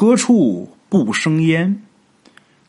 [0.00, 1.82] 何处不生烟？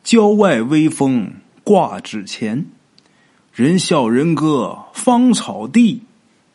[0.04, 1.32] 郊外微风
[1.64, 2.66] 挂纸钱。
[3.54, 6.02] 人笑人歌芳草地，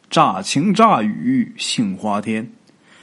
[0.08, 2.52] 乍晴乍雨杏花天。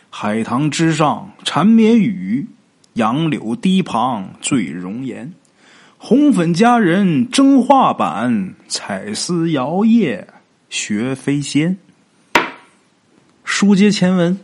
[0.09, 2.47] 海棠枝上缠绵雨，
[2.93, 5.33] 杨柳堤旁醉容颜。
[5.99, 10.25] 红粉佳人争画板，彩丝摇曳
[10.71, 11.77] 学飞仙。
[13.43, 14.39] 书接前文，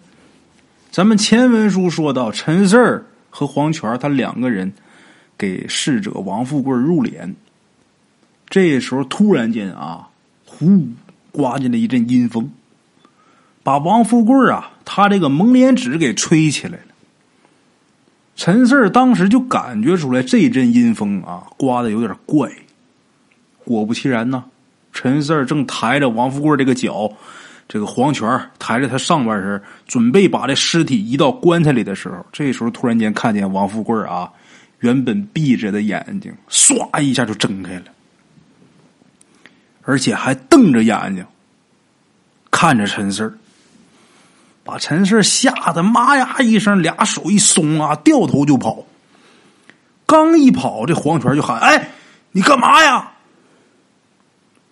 [0.90, 4.72] 咱们前文书说到陈四儿和黄泉他两个人
[5.38, 7.34] 给逝者王富贵入殓。
[8.48, 10.08] 这时候突然间啊，
[10.44, 10.88] 呼，
[11.30, 12.50] 刮进来一阵阴风，
[13.62, 16.84] 把王富贵啊他这个蒙脸纸给吹起来了。
[18.34, 22.50] 陈四当时就感觉出来这阵阴风啊，刮的有点怪。
[23.64, 24.44] 果不其然呢，
[24.92, 27.12] 陈四正抬着王富贵这个脚，
[27.72, 34.28] 这个黄泉抬着他上半身，准备把这尸体移到棺材里的时候，这时候突然间看见王富贵啊，
[34.80, 37.84] 原本闭着的眼睛唰一下就睁开了，
[39.82, 41.24] 而且还瞪着眼睛
[42.50, 43.38] 看着陈四。
[44.64, 48.84] 把陈四吓得妈呀一声，俩手一松啊，掉头就跑。
[50.06, 51.90] 刚一跑，这黄泉就喊：“哎，
[52.32, 53.12] 你干嘛呀？”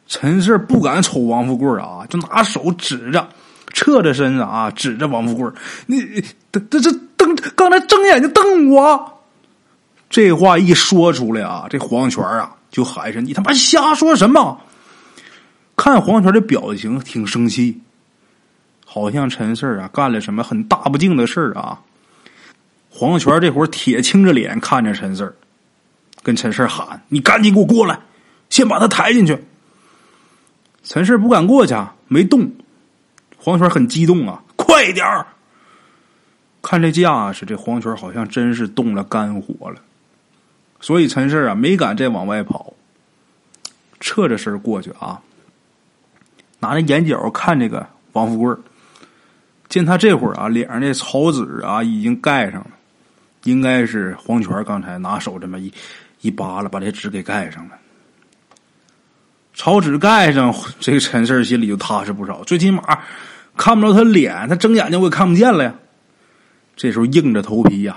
[0.08, 3.28] 陈四不敢瞅王富贵啊，就拿手指着，
[3.74, 5.48] 侧着身子啊，指着王富贵
[5.86, 6.00] ：“你
[6.50, 9.20] 这这这瞪，刚才睁眼睛瞪我。”
[10.08, 14.58] 这话一说出来啊，这黄泉啊就喊一声：“你他妈瞎说什么？”
[15.76, 17.80] 看黄泉的表情挺生气。
[18.90, 21.78] 好像陈四啊干了什么很大不敬的事儿啊！
[22.88, 25.36] 黄泉这会儿铁青着脸看着陈四，
[26.22, 28.00] 跟陈四喊：“你赶紧给我过来，
[28.48, 29.38] 先把他抬进去。”
[30.88, 31.74] 陈氏不敢过去，
[32.06, 32.50] 没动。
[33.36, 35.26] 黄泉很激动啊，快点儿！
[36.62, 39.76] 看这架势，这黄泉好像真是动了肝火了，
[40.80, 42.72] 所以陈氏啊没敢再往外跑，
[44.00, 45.20] 侧着身过去啊，
[46.58, 48.56] 拿着眼角看这个王富贵。
[49.68, 52.70] 见他这会儿啊，脸上的草纸啊已经盖上了，
[53.44, 55.70] 应该是黄泉刚才拿手这么一
[56.22, 57.76] 一扒拉，把这纸给盖上了。
[59.58, 62.80] 草纸盖上，这个陈四心里就踏实不少，最起码
[63.56, 65.74] 看不着他脸，他睁眼睛我也看不见了呀。
[66.76, 67.96] 这时候硬着头皮呀，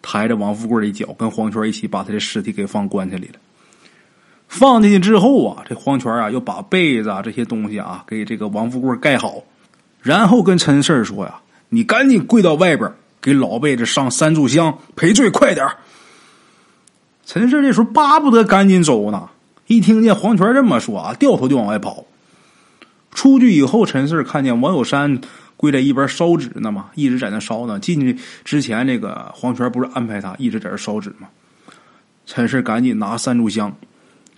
[0.00, 3.34] 抬着王富贵的脚，跟黄泉一起把他的尸体给放棺材里了。
[4.46, 9.42] 放进去之后啊，这黄泉啊又把被子啊这些东西啊给这个王富贵盖好。
[10.00, 12.88] 然后跟陈四说呀：“你赶紧跪到外边，
[13.20, 15.66] 给老辈子上三炷香赔罪，快点
[17.26, 19.28] 陈四这时候巴不得赶紧走呢，
[19.72, 22.04] 一听见黄泉这么说啊，掉头就往外跑。
[23.10, 25.20] 出去以后，陈四看见王有山
[25.56, 27.78] 跪在一边烧纸呢嘛，一直在那烧呢。
[27.78, 31.28] 进去之前，那个黄泉不是安排他一直在这烧纸吗？
[32.26, 33.74] 陈四赶紧拿三炷香，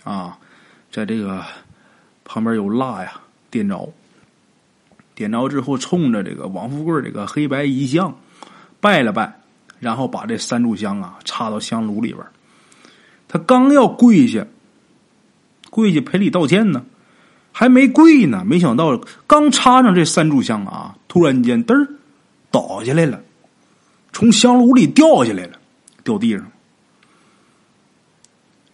[0.03, 0.37] 啊，
[0.91, 1.43] 在这个
[2.23, 3.13] 旁边有蜡呀，
[3.49, 3.91] 点着。
[5.13, 8.13] 点着之后，冲着这个王富贵这个黑白遗像
[8.81, 9.39] 拜了拜，
[9.79, 12.25] 然后把这三炷香啊插到香炉里边。
[13.27, 14.45] 他刚要跪下，
[15.75, 16.85] 跪下赔礼道歉呢，
[17.51, 18.97] 还没跪呢，没想到
[19.27, 21.87] 刚插上这三炷香啊，突然间嘚
[22.49, 23.21] 倒下来了，
[24.13, 25.59] 从香炉里掉下来了，
[26.05, 26.49] 掉地上。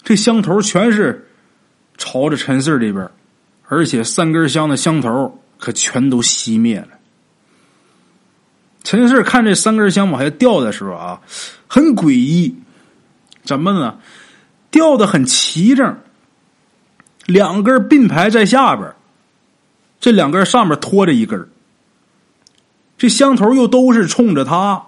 [0.03, 1.27] 这香头全是
[1.97, 3.09] 朝着陈四这边，
[3.67, 5.39] 而且三根香的香头。
[5.61, 6.87] 可全都熄灭了。
[8.83, 11.21] 陈四看这三根香往下掉的时候啊，
[11.67, 12.55] 很诡异，
[13.43, 13.99] 怎么呢？
[14.71, 15.99] 掉的很齐整，
[17.31, 18.93] 两根并排在下边，
[19.99, 21.47] 这两根上面拖着一根，
[22.97, 24.87] 这香头又都是冲着他，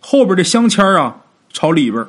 [0.00, 1.22] 后边的香签啊
[1.52, 2.06] 朝里边。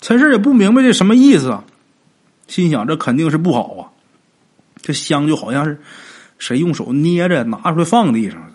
[0.00, 1.64] 陈四也不明白这什么意思啊，
[2.46, 3.82] 心想这肯定是不好啊。
[4.82, 5.80] 这香就好像是
[6.36, 8.54] 谁用手捏着拿出来放地上的，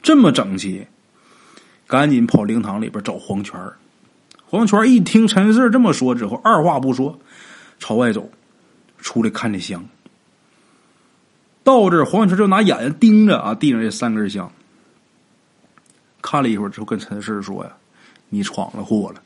[0.00, 0.86] 这么整齐，
[1.86, 3.60] 赶紧跑灵堂里边找黄泉
[4.46, 7.18] 黄泉一听陈四这么说之后，二话不说，
[7.78, 8.28] 朝外走，
[8.98, 9.84] 出来看这香。
[11.62, 14.50] 到这儿，黄泉就拿眼睛盯着啊地上这三根香，
[16.22, 17.72] 看了一会儿之后，跟陈氏说呀
[18.30, 19.22] ：“你闯了祸了。”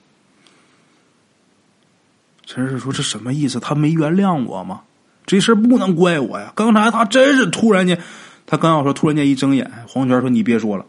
[2.46, 3.60] 陈氏说：“这什么意思？
[3.60, 4.82] 他没原谅我吗？”
[5.26, 6.52] 这事不能怪我呀！
[6.56, 8.02] 刚才他真是突然间，
[8.46, 10.84] 他刚要说，突然间一睁眼，黄泉说：“你别说了，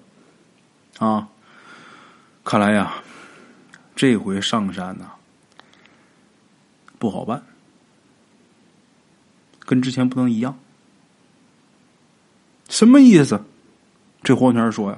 [0.98, 1.28] 啊，
[2.44, 2.96] 看来呀，
[3.96, 5.12] 这回上山呐
[6.98, 7.44] 不好办，
[9.72, 10.58] 跟之前不能一样。
[12.68, 13.42] 什么意思？
[14.22, 14.98] 这黄泉说呀，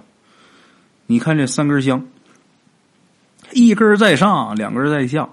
[1.06, 2.04] 你看这三根香，
[3.52, 5.30] 一根在上，两根在下。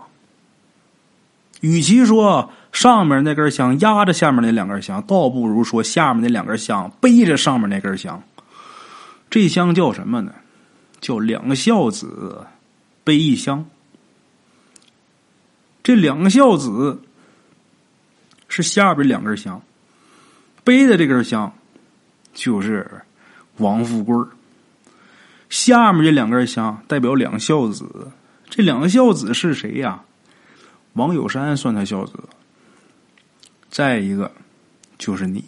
[1.62, 8.22] 与其说上面那根香压着下面那两根香，倒不如说下面那两根香背着上面那根香。
[9.30, 10.34] 这香叫什么呢？
[11.00, 12.46] 叫两个孝子
[13.02, 13.64] 背一香。
[15.82, 17.00] 这两个孝子
[18.50, 19.62] 是下边两根香，
[20.62, 21.50] 背的这根香
[22.34, 23.00] 就是
[23.56, 24.14] 王富贵
[25.48, 28.10] 下面这两根香代表两孝子，
[28.48, 30.02] 这两个孝子是谁呀？
[30.94, 32.12] 王友山算他孝子。
[33.70, 34.32] 再一个
[34.98, 35.44] 就是你，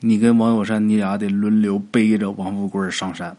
[0.00, 3.34] 你跟王友山，你俩得轮流背着王富贵上山。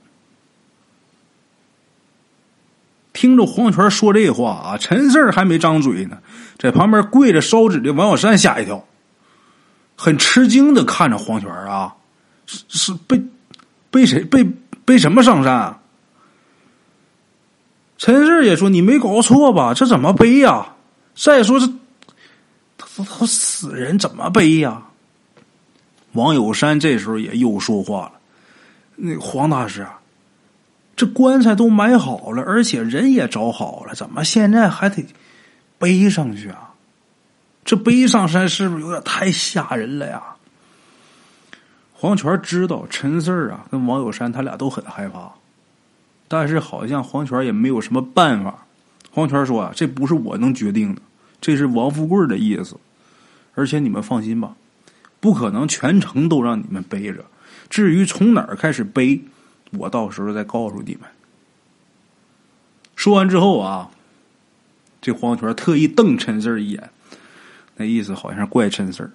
[3.13, 6.17] 听着黄泉说这话啊，陈四还没张嘴呢，
[6.57, 8.83] 在旁边跪着烧纸的王小山吓一跳，
[9.95, 11.95] 很吃惊的看着黄泉啊，
[12.47, 13.23] 是是背
[13.91, 14.43] 背谁背
[14.83, 15.53] 背什么上山？
[15.53, 15.79] 啊？
[17.97, 19.73] 陈四也说你没搞错吧？
[19.73, 20.73] 这怎么背呀？
[21.15, 21.67] 再说这
[22.77, 24.81] 他他死人怎么背呀？
[26.13, 28.13] 王友山这时候也又说话了，
[28.95, 29.99] 那黄大师啊。
[30.95, 35.03] 这棺材都买好了，而且人也找好了，怎么现在还得
[35.79, 36.69] 背上去啊？
[37.65, 40.21] 这背上山是不是有点太吓人了呀？
[41.93, 45.31] 黄泉知道陈四儿啊跟王友山他俩都很害怕，
[46.27, 48.65] 但是好像黄泉也没有什么办法。
[49.09, 51.01] 黄泉说啊，这不是我能决定的，
[51.41, 52.75] 这是王富贵的意思。
[53.55, 54.55] 而且你们放心吧，
[55.19, 57.25] 不可能全程都让你们背着。
[57.69, 59.19] 至于从哪儿开始背。
[59.77, 61.09] 我到时候再告诉你们。
[62.95, 63.89] 说完之后啊，
[65.01, 66.89] 这黄泉特意瞪陈四一眼，
[67.75, 69.11] 那意思好像怪陈四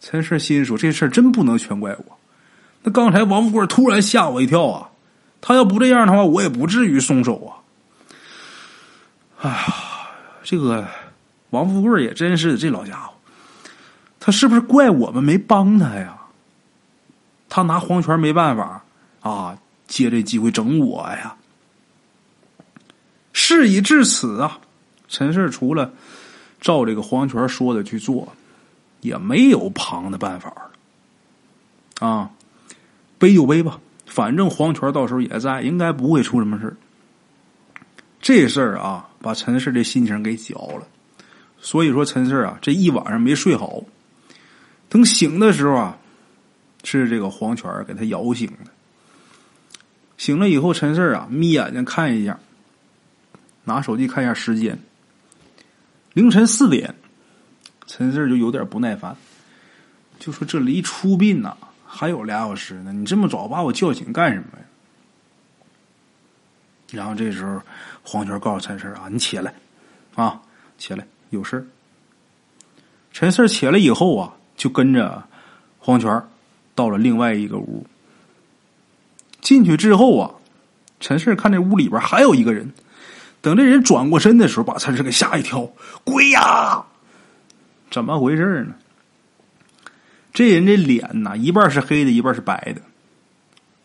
[0.00, 2.18] 陈四心说：“这事儿真不能全怪我。
[2.82, 4.90] 那刚才王富贵突然吓我一跳啊，
[5.40, 7.50] 他要不这样的话，我也不至于松手啊。”
[9.42, 9.58] 哎呀，
[10.42, 10.88] 这个
[11.50, 13.12] 王富贵也真是这老家伙，
[14.18, 16.16] 他是不是怪我们没帮他呀？
[17.48, 18.82] 他拿黄泉没办法。
[19.28, 19.58] 啊！
[19.88, 21.36] 借这机会整我呀！
[23.32, 24.58] 事已至此啊，
[25.06, 25.92] 陈氏除了
[26.60, 28.34] 照这个黄泉说的去做，
[29.00, 32.04] 也没有旁的办法了。
[32.04, 32.30] 啊，
[33.16, 36.76] 背就背吧，反正黄泉到时候也在，应该不会出什么事
[38.20, 40.88] 这事儿啊，把陈氏的心情给搅了。
[41.60, 43.84] 所以说，陈氏啊，这一晚上没睡好。
[44.88, 45.96] 等醒的时候啊，
[46.82, 48.72] 是这个黄泉给他摇醒的。
[50.16, 52.38] 醒了以后，陈四啊，眯眼睛看一下，
[53.64, 54.78] 拿手机看一下时间，
[56.14, 56.94] 凌晨四点，
[57.86, 59.14] 陈四就有点不耐烦，
[60.18, 64.64] 就说：“这离出殡呐还有俩小时呢，你这么早把我叫醒干什么呀？”
[66.92, 67.60] 然后这时候，
[68.02, 69.52] 黄泉告诉陈四啊：“你起来，
[70.14, 70.40] 啊，
[70.78, 71.68] 起来，有事
[73.12, 75.22] 陈四起来以后啊，就跟着
[75.78, 76.22] 黄泉
[76.74, 77.86] 到了另外一个屋。
[79.46, 80.34] 进去之后啊，
[80.98, 82.72] 陈氏看这屋里边还有一个人。
[83.40, 85.70] 等这人转过身的时候，把陈氏给吓一跳
[86.02, 86.84] ：“鬼呀！
[87.88, 88.74] 怎么回事呢？”
[90.34, 92.82] 这人这脸呐，一半是黑的，一半是白的。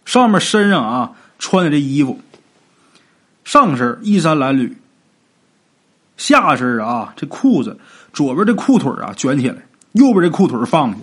[0.03, 2.19] 上面身上啊穿的这衣服，
[3.43, 4.73] 上身衣衫褴褛，
[6.17, 7.79] 下身啊这裤子
[8.13, 9.57] 左边这裤腿啊卷起来，
[9.91, 10.97] 右边这裤腿放下，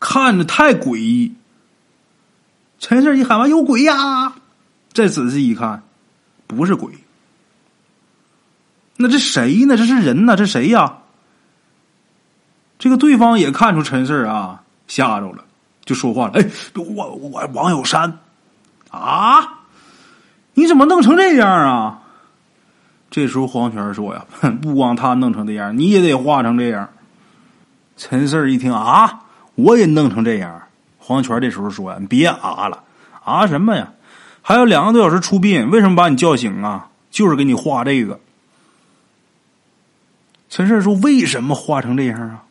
[0.00, 1.34] 看着太诡异。
[2.80, 4.32] 陈氏一喊完有鬼呀！
[4.92, 5.82] 再仔细一看，
[6.48, 6.92] 不是鬼，
[8.96, 9.76] 那这谁呢？
[9.76, 10.34] 这是人呢？
[10.34, 10.96] 这谁呀？
[12.78, 15.44] 这个对方也看出陈氏啊吓着了，
[15.84, 18.18] 就说话了：“哎，我我王有山
[18.90, 19.60] 啊，
[20.54, 22.02] 你怎么弄成这样啊？”
[23.10, 24.24] 这时候黄泉说：“呀，
[24.62, 26.88] 不光他弄成这样，你也得化成这样。”
[27.98, 29.20] 陈氏一听啊，
[29.54, 30.62] 我也弄成这样。
[31.10, 32.84] 黄泉这时候说：“你别啊了，
[33.24, 33.92] 啊什么呀？
[34.42, 36.88] 还有两个多小时出殡，为什么把你叫醒啊？
[37.10, 38.20] 就是给你画这个。”
[40.48, 42.44] 陈胜说：“为什么画成这样啊？”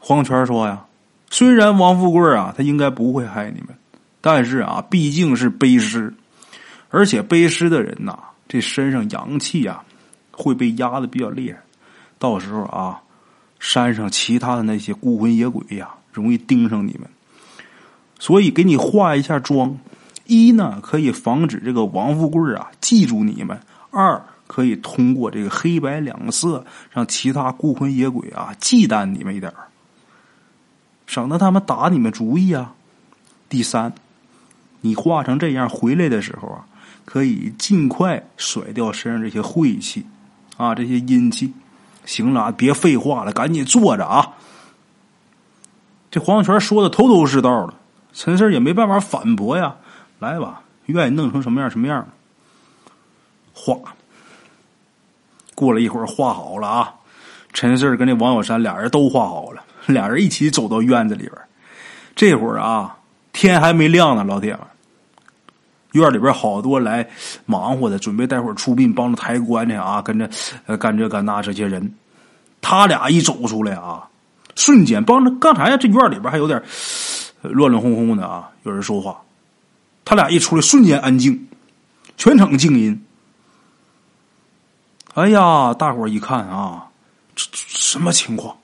[0.00, 0.86] 黄泉说：“呀，
[1.28, 3.76] 虽然王富贵啊，他应该不会害你们，
[4.22, 6.10] 但是啊，毕竟是背尸，
[6.88, 8.18] 而且背尸的人呐，
[8.48, 9.84] 这身上阳气啊，
[10.30, 11.58] 会被压的比较厉害，
[12.18, 13.02] 到时候啊，
[13.60, 17.06] 山上其他的那些孤魂野鬼呀，容易盯上你们。”
[18.18, 19.78] 所以给你化一下妆，
[20.26, 23.56] 一呢可以防止这个王富贵啊记住你们；
[23.90, 29.52] 二可以通过这个黑白两色，让其他孤魂野鬼啊忌惮你们一点
[31.06, 32.74] 省得他们打你们主意啊。
[33.48, 33.92] 第三，
[34.80, 36.66] 你化成这样回来的时候啊，
[37.04, 40.04] 可以尽快甩掉身上这些晦气
[40.56, 41.52] 啊，这些阴气。
[42.04, 44.32] 行了，别废话了，赶紧坐着啊！
[46.10, 47.74] 这黄泉说的头头是道的，
[48.18, 49.76] 陈四也没办法反驳呀。
[50.18, 52.04] 来吧，愿意弄成什么样什么样。
[53.54, 53.76] 画，
[55.54, 56.92] 过了一会儿画好了啊。
[57.52, 61.34] 陈四跟那王小山俩人都画好了，俩人一起走到院子里边。
[62.16, 62.96] 这会儿啊，
[63.32, 64.60] 天还没亮呢，老铁们。
[65.92, 67.08] 院里边好多来
[67.46, 70.28] 忙活的，准备待会儿出殡帮着抬棺材啊，跟着
[70.76, 71.94] 干这干那这些人。
[72.60, 74.08] 他俩一走出来啊，
[74.56, 76.60] 瞬间帮着刚才，这院里边还有点
[77.42, 79.22] 乱乱哄哄的啊，有人说话。
[80.04, 81.48] 他俩一出来，瞬间安静，
[82.16, 83.04] 全场静音。
[85.14, 86.88] 哎呀，大伙儿一看啊，
[87.34, 88.56] 这什么情况？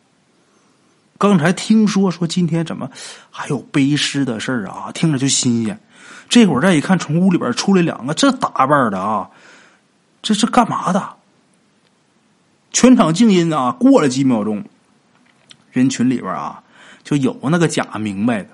[1.19, 2.91] 刚才听说说今天怎么
[3.31, 4.91] 还有背尸的事儿啊？
[4.93, 5.79] 听着就新鲜。
[6.29, 9.31] 这会儿再一看，从屋里边出来两个这打扮的啊，
[10.23, 11.17] 这是干嘛的？
[12.73, 13.71] 全场静音啊！
[13.73, 14.65] 过了几秒钟，
[15.71, 16.63] 人群里边啊，
[17.05, 18.49] 就有那个假明白的。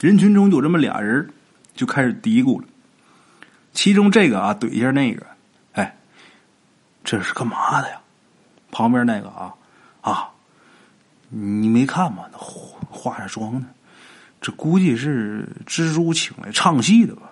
[0.00, 1.28] 人群中有这么俩人，
[1.74, 2.66] 就开始嘀咕了。
[3.72, 5.26] 其中这个啊，怼一下那个，
[5.72, 5.96] 哎，
[7.04, 8.00] 这是干嘛的呀？
[8.70, 9.54] 旁边那个啊
[10.02, 10.28] 啊，
[11.30, 12.24] 你没看吗？
[12.32, 13.66] 那化着妆呢。
[14.40, 17.22] 这估计是蜘蛛请来唱戏的吧？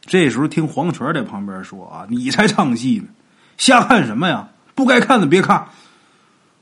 [0.00, 3.08] 这时候听黄泉在旁边说：“啊，你才唱戏呢，
[3.56, 4.48] 瞎看什么呀？
[4.74, 5.68] 不该看的别看。”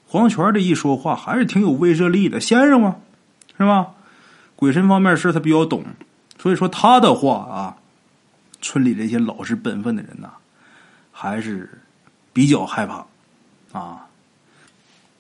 [0.07, 2.97] 黄泉这一说话还是挺有威慑力的，先生嘛，
[3.57, 3.95] 是吧？
[4.63, 5.83] 鬼神方面事他比较懂，
[6.39, 7.77] 所以说他的话啊，
[8.61, 10.31] 村里这些老实本分的人呐，
[11.11, 11.83] 还是
[12.33, 13.05] 比较害怕
[13.77, 14.07] 啊。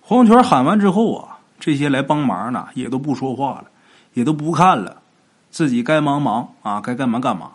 [0.01, 3.65] 黄泉喊完之后啊，这些来帮忙的也都不说话了。
[4.13, 5.03] 也都不看了，
[5.51, 7.51] 自己该忙忙啊，该干嘛干嘛。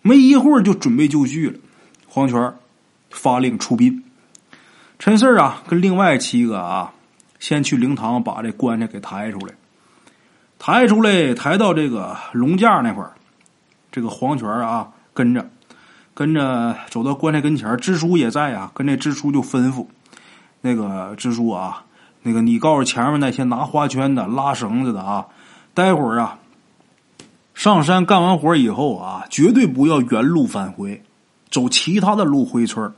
[0.00, 1.58] 没一会儿就准备就绪了。
[2.06, 2.54] 黄泉
[3.10, 4.02] 发令出殡，
[4.98, 6.94] 陈四啊跟另外七个啊，
[7.38, 9.52] 先去灵堂把这棺材给抬出来，
[10.58, 13.12] 抬出来抬到这个龙架那块儿。
[13.90, 15.48] 这个黄泉啊跟着
[16.14, 19.86] 跟着走到棺材跟前，支书也在啊，跟那支书就吩咐
[20.60, 21.84] 那个支书啊，
[22.22, 25.26] 那个你告诉前面那些拿花圈的、拉绳子的啊。
[25.74, 26.38] 待会儿啊，
[27.54, 31.02] 上山干完活以后啊，绝对不要原路返回，
[31.50, 32.92] 走其他的路回村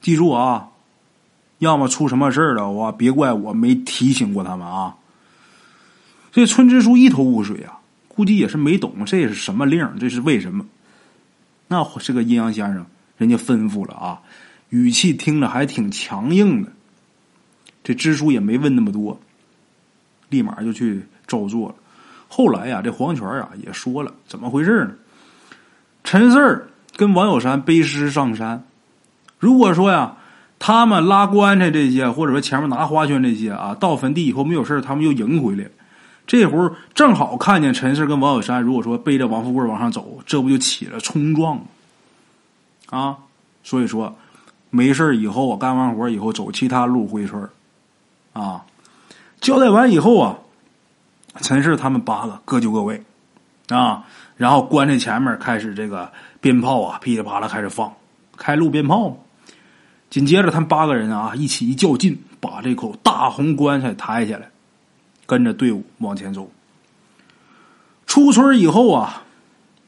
[0.00, 0.68] 记住啊，
[1.58, 4.94] 要么出什么事儿的话，别怪我没提醒过他们啊。
[6.36, 10.66] 这村支书一头雾水啊，估计也是没懂这是什么令，这是为什么？
[11.66, 12.84] 那是个阴阳先生，
[13.16, 14.20] 人家吩咐了啊，
[14.68, 16.70] 语气听着还挺强硬的。
[17.82, 19.18] 这支书也没问那么多，
[20.28, 21.06] 立马就去。
[21.26, 21.74] 照做了。
[22.28, 24.90] 后来呀，这黄泉啊也说了，怎么回事呢？
[26.04, 28.62] 陈四儿跟王友山背尸上山。
[29.38, 30.18] 如果说呀，
[30.58, 35.64] 他们拉棺材这些，或者说前面拿花圈这些啊，到坟地以后没有事他们又迎回来。
[36.26, 41.62] 这会儿正好看见陈氏跟王小山，如果说背着王富贵往上走，这不就起了冲撞吗？
[42.90, 43.16] 啊，
[43.62, 44.16] 所以说
[44.70, 47.48] 没事以后我干完活以后走其他路回村
[48.32, 48.64] 啊，
[49.40, 50.38] 交代完以后啊。
[51.42, 53.04] 陈氏他们八个各就各位，
[53.68, 54.04] 啊，
[54.38, 57.92] 然后棺材前面开始这个鞭炮啊，噼里啪啦开始放
[58.38, 59.14] 开路鞭炮。
[60.08, 64.48] 紧接着，他们八个人啊一起一较劲，把这口大红棺材抬下来，
[65.26, 66.50] 跟着队伍往前走。
[68.06, 69.24] 出村以后啊，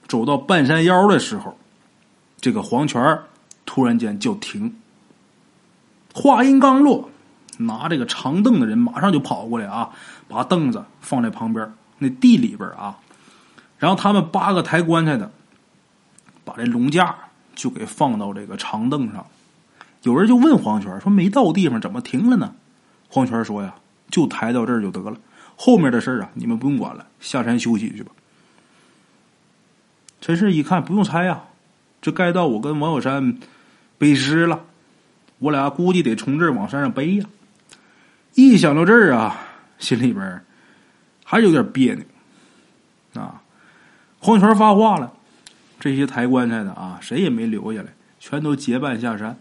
[0.07, 1.57] 走到半山腰的时候，
[2.41, 3.21] 这个黄泉
[3.65, 4.77] 突然间叫停。
[6.13, 7.09] 话音刚落。
[7.61, 9.91] 拿这个长凳的人马上就跑过来啊，
[10.29, 12.97] 把凳子放在旁边那地里边啊，
[13.79, 15.29] 然后他们八个抬棺材的，
[16.45, 17.13] 把这龙架
[17.57, 19.27] 就给放到这个长凳上。
[20.05, 22.55] 有人就问黄泉说：“没到地方怎么停了呢？”
[23.11, 23.75] 黄泉说：“呀，
[24.09, 25.17] 就抬到这儿就得了，
[25.61, 28.13] 后面的事儿啊，你们不用管了，下山休息去吧。”
[30.23, 31.43] 陈氏一看不用猜呀，
[32.01, 33.39] 这该到我跟王小山
[33.99, 34.65] 背尸了，
[35.41, 37.27] 我俩估计得从这儿往山上背呀。
[38.35, 39.37] 一想到这儿啊，
[39.81, 40.45] 心里边
[41.25, 43.43] 还有点别扭啊。
[44.21, 45.13] 黄泉发话了
[45.81, 47.89] ：“这些抬棺材的啊，谁也没留下来，
[48.21, 49.37] 全都结伴下山。”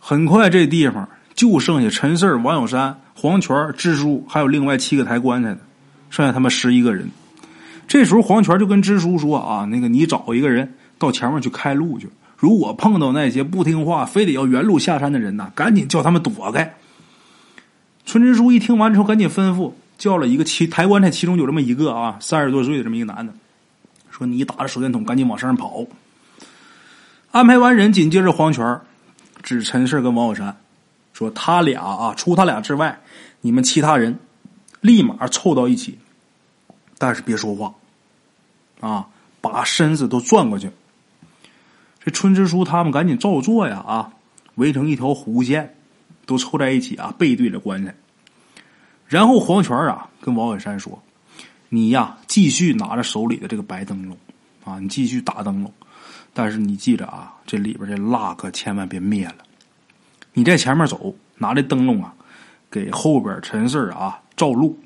[0.00, 5.60] 很快，这地方就剩下陈四、王小山、黄泉、支书，还有另外七个抬棺材的，
[6.08, 7.10] 剩下他们十一个人。
[7.86, 12.08] 这时候，黄泉就跟支书说：“啊，那个你找一个人到前面去开路去。
[12.38, 16.76] 如果碰到那些不听话、非得要原路下山的人呐，赶紧叫他们躲开。”
[18.06, 23.34] 村支书一听完之后，赶紧吩咐叫了一个其抬棺材，其中有这么一个啊，三十多岁的这么一个男的，
[24.10, 25.84] 说：“你打着手电筒，赶紧往山上跑。”
[27.32, 28.80] 安排完人，紧接着黄泉
[29.42, 30.56] 指陈氏跟王小山
[31.20, 32.98] 说：“他俩啊，除他俩之外，
[33.42, 34.18] 你们其他人
[34.80, 35.98] 立马凑到一起，
[36.96, 37.74] 但是别说话，
[38.80, 39.06] 啊，
[39.42, 40.70] 把身子都转过去。”
[42.02, 43.84] 这春支书他们赶紧照做呀！
[43.86, 44.12] 啊，
[44.54, 45.76] 围成一条弧线，
[46.24, 47.94] 都凑在一起啊，背对着棺材。
[49.06, 51.02] 然后黄泉啊跟王远山说
[51.68, 54.16] ：“你呀，继续拿着手里的这个白灯笼
[54.64, 55.70] 啊，你继续打灯笼，
[56.32, 59.34] 但是你记着啊，这里边这蜡可千万别灭了。
[60.32, 62.14] 你在前面走，拿着灯笼啊，
[62.70, 64.78] 给后边陈四啊照路。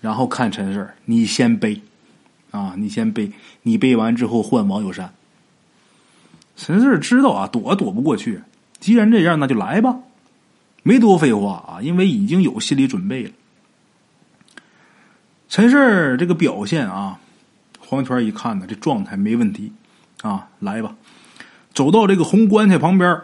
[0.00, 1.80] 然后看陈四，你先背
[2.50, 3.30] 啊，你先背，
[3.62, 5.12] 你背完之后换王友山。”
[6.56, 8.40] 陈四知道啊，躲躲不过去。
[8.80, 9.96] 既然这样，那就来吧，
[10.82, 13.30] 没多废话啊，因为已经有心理准备了。
[15.48, 17.20] 陈四这个表现啊，
[17.78, 19.72] 黄泉一看呢，这状态没问题
[20.22, 20.96] 啊，来吧，
[21.72, 23.20] 走到这个红棺材旁边，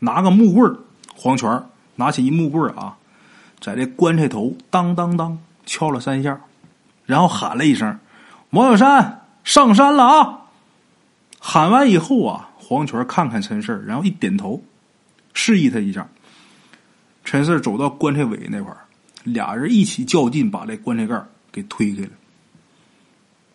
[0.00, 0.76] 拿个木棍
[1.14, 1.62] 黄泉
[1.96, 2.96] 拿起一木棍啊，
[3.60, 6.40] 在这棺材头当当当敲了三下，
[7.04, 7.98] 然后喊了一声
[8.50, 10.40] ：“王小山上山了啊！”
[11.40, 14.62] 喊完以后啊，黄泉看看陈四然后一点头，
[15.34, 16.06] 示意他一下。
[17.24, 18.74] 陈四走到棺材尾那块
[19.24, 22.10] 俩人一起较劲，把这棺材盖给推开了。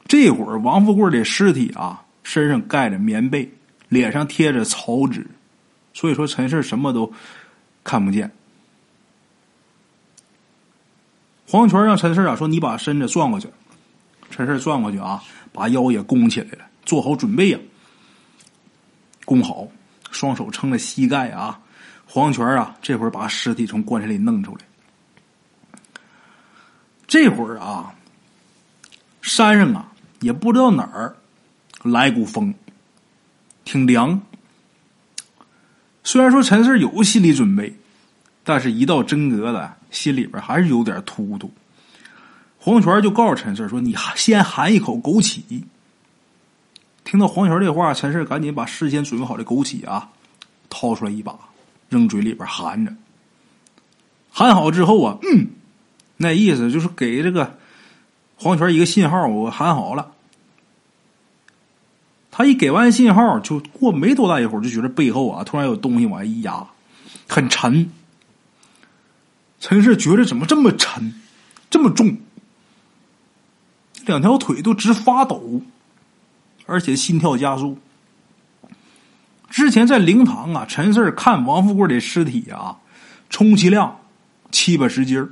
[0.08, 3.52] 这会儿，王富贵的尸体啊，身上盖着棉被，
[3.90, 5.26] 脸上贴着草纸，
[5.94, 7.12] 所以说陈氏什么都
[7.84, 8.32] 看不见。
[11.48, 13.48] 黄泉让陈氏啊说：“你把身子转过去。”
[14.32, 17.60] 陈氏转过去啊，把腰也弓起来了，做好准备呀。
[19.24, 19.68] 弓好，
[20.10, 21.60] 双手撑着膝盖啊！
[22.08, 24.62] 黄泉啊，这会儿把尸体从棺材里弄出来。
[27.06, 27.94] 这会儿啊，
[29.22, 29.92] 山上啊，
[30.22, 31.16] 也不知道哪儿
[31.84, 32.54] 来股风，
[33.64, 34.20] 挺凉。
[36.04, 37.74] 虽然说陈四有心理准备，
[38.44, 41.52] 但是一到真格的，心里边还是有点突突。
[42.60, 45.42] 黄泉就告诉陈四说：“你先含一口枸杞。”
[47.04, 50.10] 听到黄泉这话，陈氏赶紧把事先准备好的枸杞啊
[50.70, 51.38] 掏出来一把，
[51.90, 52.94] 扔嘴里边含着。
[54.32, 55.48] 含好之后啊，嗯，
[56.18, 57.58] 那意思就是给这个
[58.36, 60.12] 黄泉一个信号，我含好了。
[62.36, 66.66] 他一给完信号，就过没多大一会儿，就觉得背后啊突然有东西往下一压，
[67.30, 67.92] 很沉。
[69.60, 71.14] 陈氏觉得怎么这么沉，
[71.70, 72.18] 这么重，
[74.08, 75.62] 两条腿都直发抖。
[76.66, 77.78] 而且心跳加速。
[79.52, 82.78] 之前在灵堂啊，陈四看王富贵的尸体啊，
[83.30, 84.00] 充其量
[84.50, 85.30] 七八十斤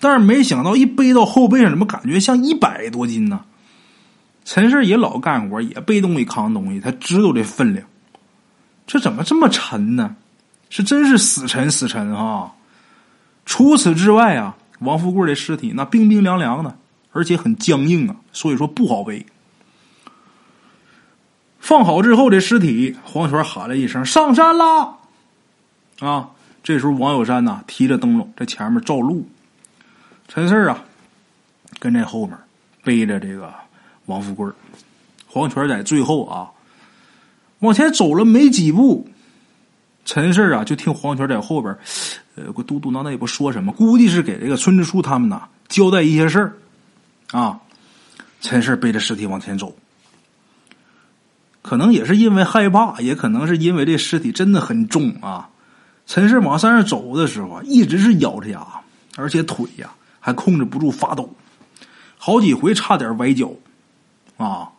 [0.00, 3.44] 但是没想到一背到后背上，怎么感觉像一百多斤呢？
[4.52, 7.86] 陈四也老干活，也背东西扛东西，他知道这分量。
[8.84, 10.16] 这怎么这么沉呢？
[10.70, 12.50] 是真是死沉死沉啊！
[13.46, 16.76] 除此之外啊，王富贵的尸体那冰冰凉凉的，
[17.12, 19.24] 而且很僵硬啊，所以说不好背。
[21.60, 24.96] 放好之后，这尸体黄泉喊了一声：“上山啦！”
[26.02, 26.30] 啊，
[26.64, 29.28] 这时候王友山呐提着灯笼在前面照路，
[30.26, 30.82] 陈四啊
[31.78, 32.36] 跟在后面
[32.82, 33.54] 背着这个
[34.10, 34.46] 王富贵
[35.26, 36.50] 黄泉在最后啊
[37.60, 39.08] 往前走了没几步，
[40.04, 41.76] 陈氏啊就听黄泉在后边
[42.34, 46.56] 呃嘟嘟囔囔也不说什么，估计是给这个村支书他们呐交代一些事儿
[47.30, 47.60] 啊。
[48.40, 49.74] 陈氏背着尸体往前走。
[51.62, 55.50] 可能也是因为害怕，也可能是因为这尸体真的很重啊。
[56.06, 58.66] 陈氏往山上走的时候啊，一直是咬着牙，
[59.16, 61.36] 而且腿呀还控制不住发抖，
[62.16, 63.52] 好几回差点崴脚
[64.44, 64.72] 啊。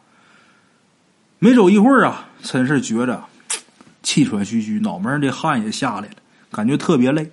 [1.40, 3.24] 没走一会儿啊，陈氏觉着
[4.04, 6.16] 气喘吁吁，脑门这汗也下来了，
[6.52, 7.32] 感觉特别累，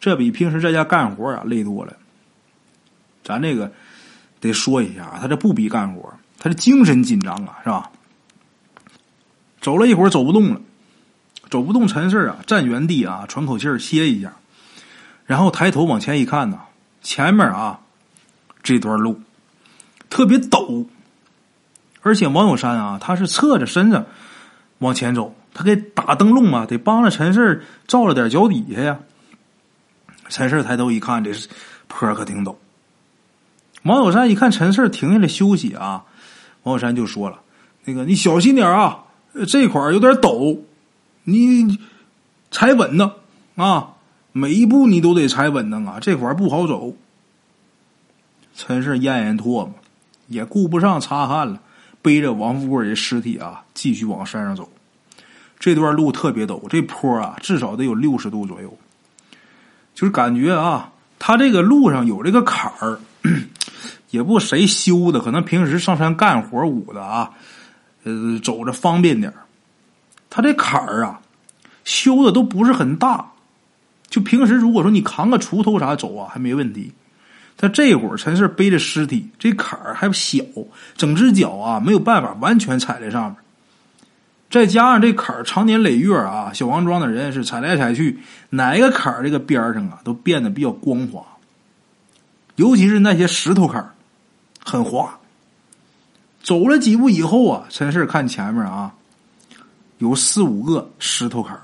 [0.00, 1.96] 这比平时在家干活啊累多了。
[3.24, 3.72] 咱这个
[4.40, 7.90] 得说一下，他这不比干活，他是精神紧张啊，是吧？
[9.60, 10.60] 走了一会儿，走不动了，
[11.48, 11.86] 走不动。
[11.86, 14.34] 陈氏啊，站原地啊，喘口气儿，歇一下，
[15.24, 16.60] 然后抬头往前一看呢，
[17.00, 17.80] 前面啊，
[18.62, 19.20] 这段路
[20.10, 20.86] 特别陡，
[22.02, 24.04] 而且王有山啊，他是侧着身子
[24.78, 28.98] 往前走，他给打灯笼嘛，得帮着陈四照着点脚底下呀。
[30.28, 31.48] 陈四抬头一看，这是
[31.88, 32.56] 坡可挺陡。
[33.84, 36.04] 王有山一看陈四停下来休息啊，
[36.62, 37.40] 王有山就说了
[37.84, 39.04] ：“那个，你小心点啊。”
[39.48, 40.58] 这块有点陡，
[41.24, 41.78] 你
[42.50, 43.12] 踩稳呢
[43.56, 43.94] 啊！
[44.32, 46.94] 每一步你都得踩稳当啊，这块不好走。
[48.54, 49.72] 陈氏咽咽唾沫，
[50.26, 51.62] 也顾不上擦汗了，
[52.02, 54.68] 背着王富贵的尸体啊，继续往山上走。
[55.58, 58.76] 这段路特别陡，这坡啊，至少得有六十度左右。
[59.94, 62.98] 就是感觉啊，他这个路上有这个坎儿，
[64.10, 67.30] 也不谁修的，可能平时上山干活捂的啊，
[68.02, 69.32] 呃，走着方便点
[70.28, 71.20] 他这坎儿啊，
[71.84, 73.30] 修的都不是很大，
[74.08, 76.90] 就平时如果说你扛个锄头啥走啊，还没问题。
[77.56, 80.42] 他这会儿陈氏背着尸体，这坎儿还小，
[80.96, 83.36] 整只脚啊没有办法完全踩在上面。
[84.50, 88.18] 再加上这坎儿长年累月啊，小王庄的人是踩来踩去，
[88.50, 91.24] 哪一个坎儿这个边上啊都变得比较光滑，
[92.56, 93.94] 尤其是那些石头坎儿，
[94.64, 95.18] 很滑。
[96.42, 98.92] 走了几步以后啊，陈氏看前面啊，
[99.98, 101.62] 有四五个石头坎儿，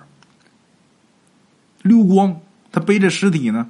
[1.82, 2.40] 溜光。
[2.70, 3.68] 他背着尸体呢，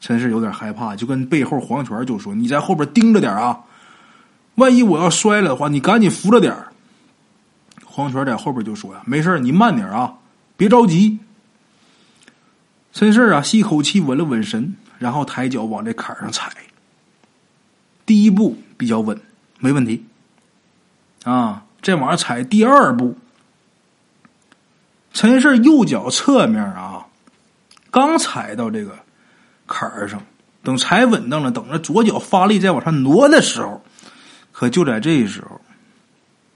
[0.00, 3.60] 陈氏有点害怕，就跟背后黄泉就说：“你在后边盯着点啊，
[4.54, 6.54] 万一我要摔了的话，你赶紧扶着点
[7.84, 10.14] 黄泉在后边就说：“呀，没事你慢点啊，
[10.56, 11.18] 别着急。”
[12.92, 16.50] 陈氏啊，吸口气，稳了稳神，然后抬脚往这坎上踩。
[18.06, 19.20] 第一步比较稳，
[19.58, 20.04] 没问题。
[21.24, 23.16] 啊，再往上踩第二步，
[25.12, 27.06] 陈氏右脚侧面啊，
[27.90, 28.98] 刚踩到这个
[29.68, 30.20] 坎儿上，
[30.64, 33.80] 等踩稳当了，等着左脚发力再往上挪的时候，
[34.50, 35.60] 可就在这时候。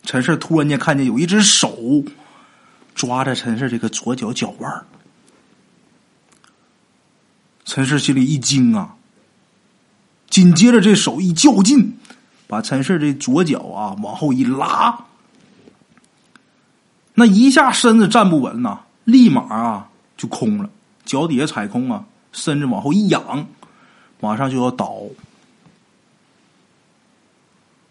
[0.02, 1.78] 陈氏突然间看见有一只手
[2.92, 4.84] 抓着陈氏这个左脚脚腕
[7.64, 8.96] 陈氏心里一惊啊！
[10.28, 11.96] 紧接着这手一较劲，
[12.48, 15.04] 把陈氏这左脚啊往后一拉，
[17.14, 20.68] 那一下身子站不稳呐，立马啊就空了，
[21.04, 23.46] 脚底下踩空啊，身子往后一仰，
[24.20, 24.96] 马上就要倒。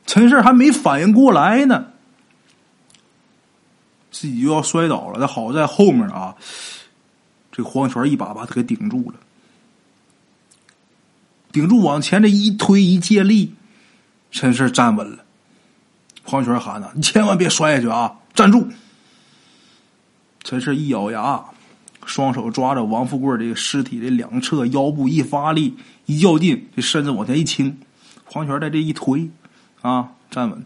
[0.06, 1.86] 陈氏还没反应过来呢。
[4.12, 6.36] 自己就要摔倒了，他好在后面啊，
[7.52, 9.18] 这黄泉一把把他给顶住了，
[11.52, 13.56] 顶住往前这一推一借力，
[14.30, 15.24] 陈氏站稳了。
[16.24, 18.68] 黄泉喊呢：“你千万别摔下去啊，站住！”
[20.44, 21.44] 陈氏一咬牙，
[22.06, 27.80] 双手抓着王富贵这个尸体的两侧，腰部一发力，一较劲，这身子往前一倾，
[28.26, 29.30] 黄泉在这一推，
[29.82, 30.66] 啊，站稳，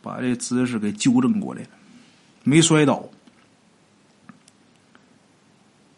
[0.00, 1.68] 把这姿势给纠正过来了。
[2.44, 3.08] 没摔倒，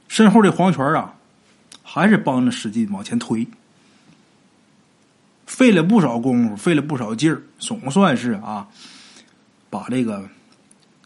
[0.08, 1.14] 身后这黄泉啊，
[1.82, 3.46] 还是帮着使劲往前推，
[5.46, 8.68] 费了不少功夫，费了不少劲儿，总算是啊，
[9.70, 10.28] 把这个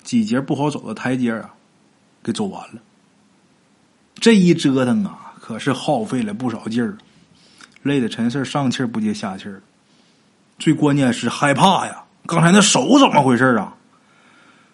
[0.02, 1.54] 几节不好走的台阶啊，
[2.22, 2.80] 给走完了。
[4.20, 6.98] 这一折腾啊，可是耗费了不少劲儿，
[7.82, 9.62] 累的陈四上气不接下气儿。
[10.58, 13.74] 最关键是害怕呀，刚才那手怎么回事啊？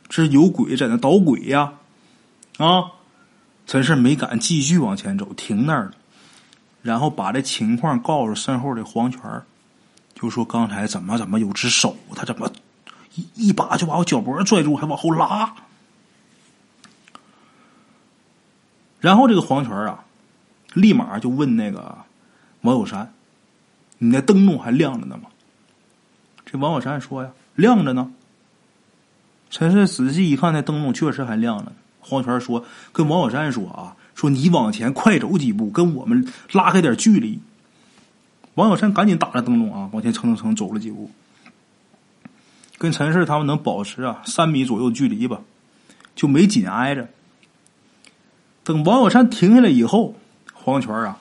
[0.08, 1.72] 这有鬼在那捣鬼呀！
[2.58, 2.84] 啊，
[3.66, 5.92] 陈氏没敢继续往前走，停那儿了。
[6.82, 9.20] 然后把这情况告诉身后的黄泉
[10.14, 12.50] 就说刚才怎么怎么有只手，他怎么
[13.14, 15.54] 一一把就把我脚脖拽住，还往后拉。
[19.04, 20.02] 然后这个黄泉啊，
[20.72, 21.94] 立马就问那个
[22.62, 23.12] 王小山
[24.00, 25.28] ：“你那灯笼还亮着呢吗？”
[26.46, 28.10] 这王小山说：“呀，亮着呢。”
[29.50, 31.72] 陈氏仔细一看，那灯笼确实还亮着。
[32.00, 37.38] 黄泉说：“跟王小山说啊，说你往前快走几步，跟我们拉开点距离。”
[38.56, 41.10] 王小山赶紧打着灯笼啊，往前蹭蹭蹭走了几步，
[42.78, 45.42] 跟陈氏他们能保持啊三米左右距离吧，
[46.16, 47.06] 就没紧挨着。
[48.64, 50.14] 等王小山停下来以后，
[50.54, 51.18] 黄泉啊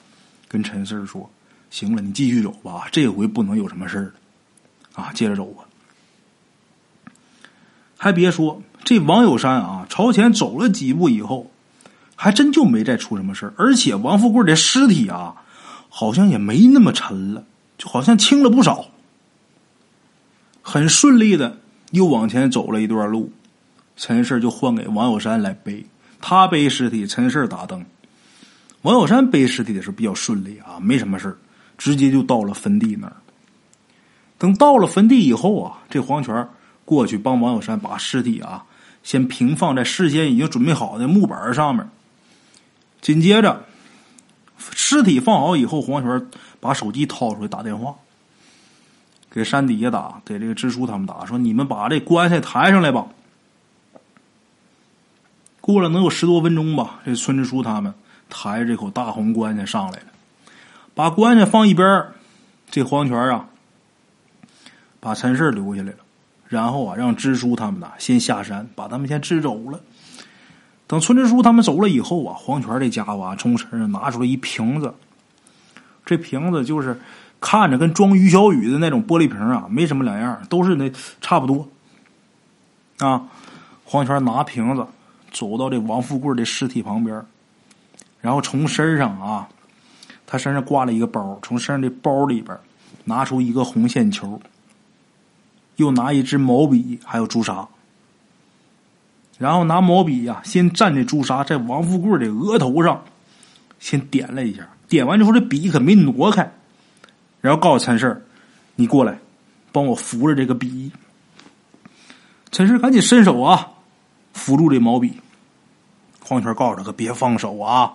[0.47, 1.29] 跟陈氏说
[1.69, 4.13] ：“行了，你继续走吧，这回不能有什么事儿
[4.95, 5.65] 啊，接着走吧。”
[7.97, 11.51] 还别说，这王友山啊，朝前走了几步以后，
[12.15, 15.35] 还真就没再出什么事而且王富贵的尸体啊，
[15.89, 17.43] 好像也没那么沉了，
[17.77, 18.87] 就好像轻了不少。
[20.61, 21.57] 很顺利的
[21.91, 23.33] 又往前走了一段路，
[23.97, 25.85] 陈氏就换给王友山来背，
[26.25, 27.85] 他背尸体，陈氏打灯。
[28.83, 31.37] 王小山背尸体的时候比较顺利啊，没什么事
[31.77, 33.13] 直接就到了坟地那儿。
[34.37, 36.47] 等到了坟地以后啊，这黄泉。
[36.85, 38.63] 过去帮王小山把尸体啊，
[39.03, 41.85] 先平放在事先已经准备好的木板上面。
[43.01, 43.65] 紧接着，
[44.57, 46.27] 尸体放好以后，黄泉
[46.61, 47.95] 把手机掏出来打电话，
[49.29, 53.07] 给山底下打，给这个支书他们打，说：“你们把这棺材抬上来吧。”
[55.65, 57.93] 过了能有十多分钟吧，这村支书他们
[58.29, 60.05] 抬着这口大红棺材上来了，
[60.93, 62.07] 把棺材放一边
[62.69, 63.47] 这黄泉啊，
[64.99, 65.97] 把陈氏留下来了，
[66.49, 69.79] 然后啊，让支书他们呐先下山，把他们先支走了。
[70.85, 74.93] 等村支书他们走了以后啊，黄泉这家伙啊，从身上拿出来一瓶子，
[76.05, 76.99] 这瓶子就是
[77.39, 81.69] 看着跟装于小雨的那种玻璃瓶啊，没什么两样，都是那差不多。
[82.97, 83.27] 啊，
[83.85, 84.85] 黄泉拿瓶子
[85.33, 87.21] 走到这王富贵的尸体旁边，
[88.21, 89.49] 然后从身上啊，
[90.25, 92.57] 他身上挂了一个包，从身上的包里边
[93.03, 94.39] 拿出一个红线球，
[95.75, 97.67] 又拿一支毛笔，还有朱砂。
[99.39, 103.03] 然后拿毛笔呀，先蘸这朱砂在王富贵的额头上
[103.79, 106.49] 先点了一下，点完之后这笔可没挪开，
[107.41, 108.23] 然后告诉陈氏
[108.77, 109.17] ：“你过来，
[109.71, 110.91] 帮我扶着这个笔。”
[112.51, 113.71] 陈氏赶紧伸手啊，
[114.33, 115.13] 扶住这毛笔。
[116.21, 117.93] 黄泉告诉他：“可别放手啊！”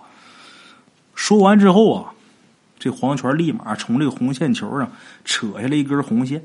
[1.15, 2.13] 说完之后啊，
[2.79, 4.91] 这黄泉立马从这个红线球上
[5.25, 6.43] 扯下来一根红线，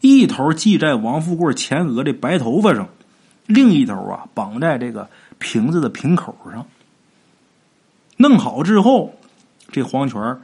[0.00, 2.88] 一头系在王富贵前额的白头发上。
[3.46, 6.66] 另一头啊，绑在这个瓶子的瓶口上。
[8.16, 9.14] 弄好之后，
[9.70, 10.40] 这黄泉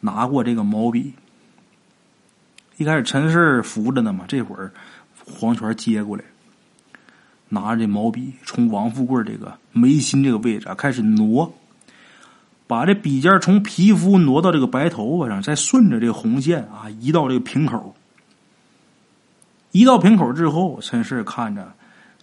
[0.00, 1.12] 拿过这个毛笔。
[2.76, 4.72] 一开始陈氏扶着呢嘛，这会儿
[5.26, 6.24] 黄泉接过来，
[7.50, 11.52] 拿着这毛笔，从王富贵这个眉心这个位置啊开始挪，
[12.66, 17.94] 把这笔尖从皮肤挪到这个白头发上，再顺着这个红线啊移到这个瓶口。
[19.72, 21.72] 移到瓶口之后，陈氏看着。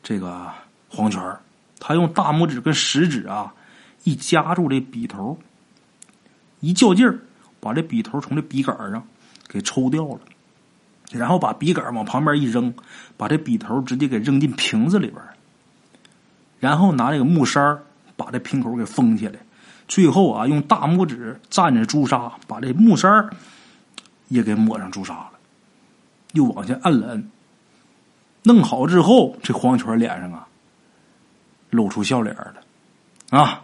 [0.04, 0.50] 这个
[0.88, 1.22] 黄泉
[1.80, 3.54] 他用大拇指跟食指啊，
[4.06, 5.38] 一夹住这笔头，
[6.62, 7.20] 一较劲儿，
[7.60, 9.06] 把这笔头从这笔杆上
[9.50, 10.20] 给抽掉了，
[11.12, 12.74] 然后把笔杆往旁边一扔，
[13.16, 15.22] 把这笔头直接给扔进瓶子里边
[16.60, 17.60] 然后拿这个木塞
[18.16, 19.40] 把这瓶口给封起来，
[19.88, 23.08] 最后啊，用大拇指蘸着朱砂，把这木塞
[24.28, 25.32] 也给抹上朱砂了，
[26.34, 27.32] 又往下摁了摁。
[28.44, 30.48] 弄好之后，这黄泉脸上啊，
[31.70, 32.56] 露出笑脸了，
[33.30, 33.62] 啊，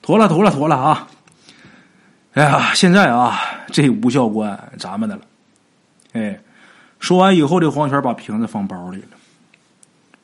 [0.00, 1.08] 妥了，妥了，妥了啊！
[2.34, 5.22] 哎呀，现在啊，这无效关咱们的了。
[6.12, 6.38] 哎，
[7.02, 9.08] 说完以后，这黄泉把瓶子放包里了，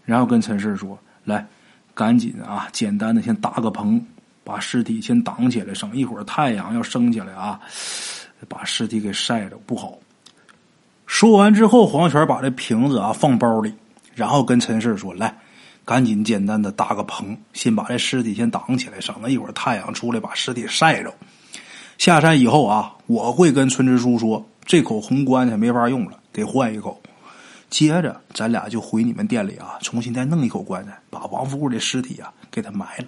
[0.04, 1.44] 然后跟陈氏说：“来，
[1.92, 4.00] 赶紧啊，简单的先搭个棚，
[4.44, 7.58] 把尸体先挡起来，省一会儿太阳要升起来啊，
[8.46, 9.98] 把尸体给晒着不好。”
[11.04, 13.74] 说完之后，黄泉把这瓶子啊放包里，
[14.14, 15.36] 然后跟陈氏说：“来，
[15.84, 21.12] 赶紧简单的搭个棚，先把这尸体先挡起来，省得一会儿太阳出来把尸体晒着。
[21.98, 27.00] 下山以后啊，我会跟村支书说，这口红棺材没法用了，得换一口。
[27.70, 33.06] 接着咱俩就回你们店里啊，重新再弄一口棺材，把王富贵的尸体啊给他埋了。”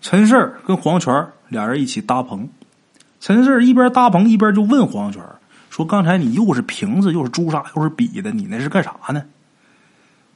[0.00, 2.48] 陈氏跟黄泉俩人一起搭棚，
[3.18, 5.20] 陈氏一边搭棚一边就问黄泉。
[5.68, 9.24] 说刚才你又是瓶子又是朱砂又是笔的，你那是干啥呢？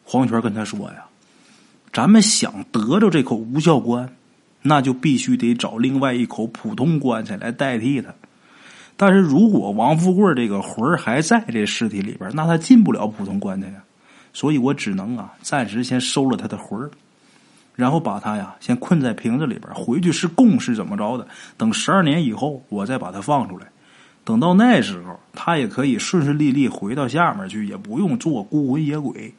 [0.03, 1.05] 黄泉跟他说呀
[1.93, 4.09] ：“咱们想得着这口无效棺，
[4.63, 8.13] 那就必须得找另外一口普通棺材来代替他。
[8.97, 13.83] 但是如果王富贵这个魂儿还在这尸体里边，那他进不了普通棺材呀。
[14.33, 16.91] 所以我只能啊，暂时先收了他的魂儿，
[17.75, 21.27] 然后把他呀先困在瓶子里边，回去是供是怎么着的？
[21.57, 23.67] 等十二年以后，我再把他放出来。”
[24.25, 29.33] 等到那时候，他也可以顺顺利利回到下面去，也不用做孤魂野鬼。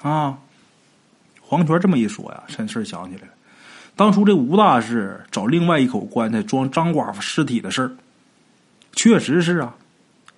[0.00, 0.38] 啊，
[1.42, 3.32] 黄泉这么一说呀，陈氏想起来了，
[3.96, 7.90] 当初这吴大师找另外一口棺材装张寡妇尸体的事儿，
[8.92, 9.74] 确实是啊。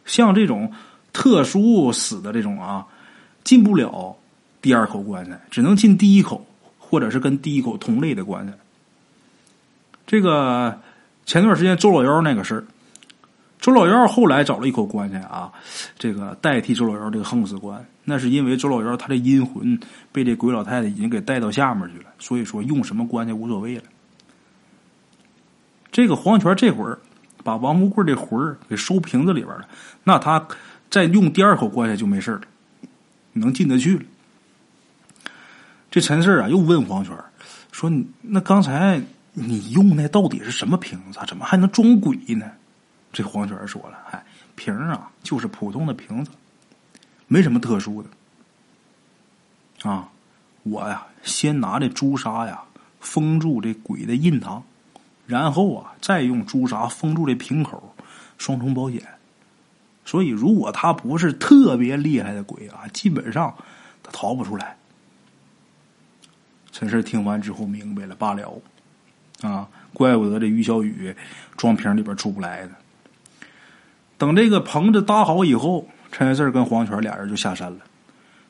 [0.04, 0.72] 像这种
[1.12, 2.86] 特殊死的这种啊，
[3.44, 4.16] 进不了
[4.60, 6.44] 第二口棺材，只能进第一口，
[6.78, 8.52] 或者是跟第一口同类的棺材。
[10.06, 10.80] 这个
[11.24, 12.64] 前段时间周老幺那个事儿。
[13.60, 15.52] 周老幺后来找了一口棺材啊，
[15.96, 19.78] 这个代替周老幺这个横死棺，那是因为周老幺他的阴魂
[20.10, 23.84] 被这鬼老太太已经给带到下面去了，所以说用什么棺材无所谓了。
[25.92, 26.98] 这个黄泉这会儿
[27.42, 29.68] 把王富贵这魂儿给收瓶子里边了，
[30.04, 30.46] 那他
[30.90, 32.42] 再用第二口棺材就没事了，
[33.32, 34.04] 能进得去了。
[35.90, 37.16] 这陈氏啊又问黄泉
[37.70, 37.90] 说
[38.22, 39.02] ：“那刚才
[39.32, 41.18] 你用那到底是什么瓶子？
[41.26, 42.50] 怎么还能装鬼呢？”
[43.12, 44.24] 这黄泉说了：“哎，
[44.54, 46.30] 瓶啊，就是普通的瓶子，
[47.26, 48.08] 没什么特殊的。
[49.90, 50.08] 啊，
[50.62, 52.62] 我呀，先拿这朱砂呀
[53.00, 54.62] 封住这鬼的印堂，
[55.32, 57.94] 然后啊，再用朱砂封住这瓶口，
[58.36, 59.02] 双重保险。
[60.04, 63.54] 所以，如果他不是特别厉害的鬼啊，基本上
[64.02, 64.76] 他逃不出来。”
[66.70, 68.60] 陈氏听完之后明白了，罢了。
[69.40, 71.16] 啊，怪不得这于小雨
[71.56, 72.72] 装瓶里边出不来呢。
[74.18, 77.78] 等这个棚子搭好以后，陈四跟黄泉俩人就下山了。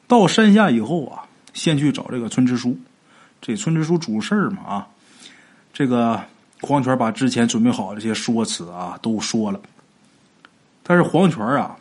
[0.08, 1.22] 到山下以后啊，
[1.54, 2.76] 先去找这个村支书。
[3.40, 4.88] 这村支书主事儿嘛啊，
[5.72, 6.22] 这个
[6.62, 9.60] 黄泉把之前准备好的这些说辞啊都说了。
[10.82, 11.76] 但是黄泉啊，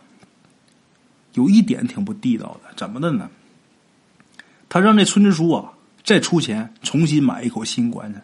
[1.34, 3.30] 有一点挺不地道的，怎么的呢？
[4.68, 5.72] 他让这村支书啊
[6.04, 8.22] 再出钱重新买一口新棺材。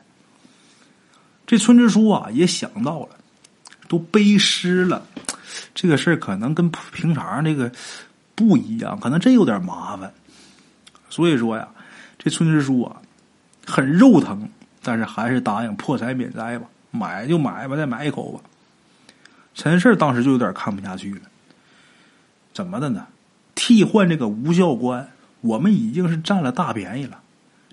[1.45, 3.09] 这村支书啊也想到了，
[3.87, 5.05] 都背诗了。
[5.73, 7.71] 这个事儿可能跟平常这个
[8.35, 10.11] 不一样，可能真有点麻烦。
[11.09, 11.67] 所以说呀，
[12.17, 13.01] 这村支书啊
[13.65, 14.49] 很肉疼，
[14.87, 18.39] 但是还是答应破财免灾吧，买就买吧，再买一口吧。
[19.53, 21.21] 陈氏当时就有点看不下去了，
[22.53, 23.05] 怎么的呢？
[23.53, 27.19] 替换这个无效官，我们已经是占了大便宜了，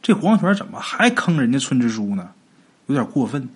[0.03, 2.33] 这黄泉怎么还坑人家村支书呢？
[2.87, 3.49] 有点过分。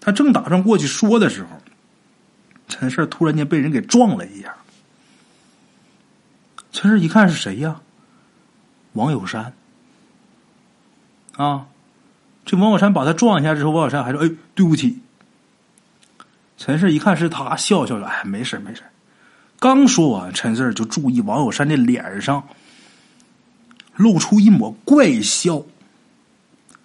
[0.00, 1.50] 他正打算过去说的时候。
[2.66, 4.52] 陈氏突然间被人给撞了一下，
[6.72, 7.80] 陈氏一看是谁呀？
[8.94, 9.52] 王友山
[11.36, 11.68] 啊！
[12.48, 15.00] 这王小山把他撞一下之后，王小山还说：“哎，对不起。”
[16.56, 18.82] 陈氏一看是他，笑笑了：“哎，没事没事。”
[19.60, 22.48] 刚说完，陈氏就注意王小山的脸上
[23.96, 25.62] 露出一抹怪笑。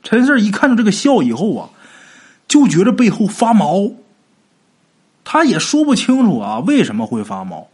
[0.03, 1.69] 陈氏一看到这个笑以后啊，
[2.45, 3.89] 就觉得背后发毛。
[5.23, 7.69] 他也说不清楚啊，为什么会发毛？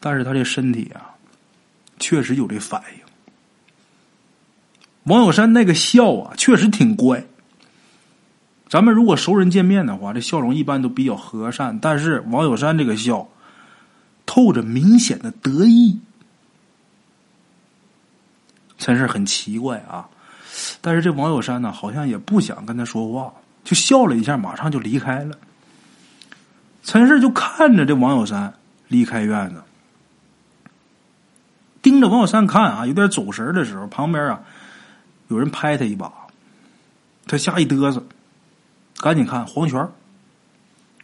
[0.00, 1.20] 但是他这身体啊，
[1.98, 2.99] 确实有这反应。
[5.10, 7.24] 王有山那个笑啊，确实挺怪。
[8.68, 11.76] 咱们如果熟人见面的话，这笑容一般都比较和善。
[11.82, 13.28] 但是王有山这个笑，
[14.24, 15.98] 透着明显的得意，
[18.78, 20.06] 真是很奇怪啊。
[20.80, 25.36] 但是这王有山呢，好像也不想跟他说话，就笑了一下，马上就离开了。
[26.84, 28.54] 陈氏就看着这王有山
[28.86, 29.60] 离开院子，
[31.82, 34.40] 盯着王有山看啊，有点走神的时候，旁边啊
[35.30, 36.12] 有人拍他一把，
[37.26, 38.04] 他吓一嘚瑟，
[38.98, 39.88] 赶紧看黄泉。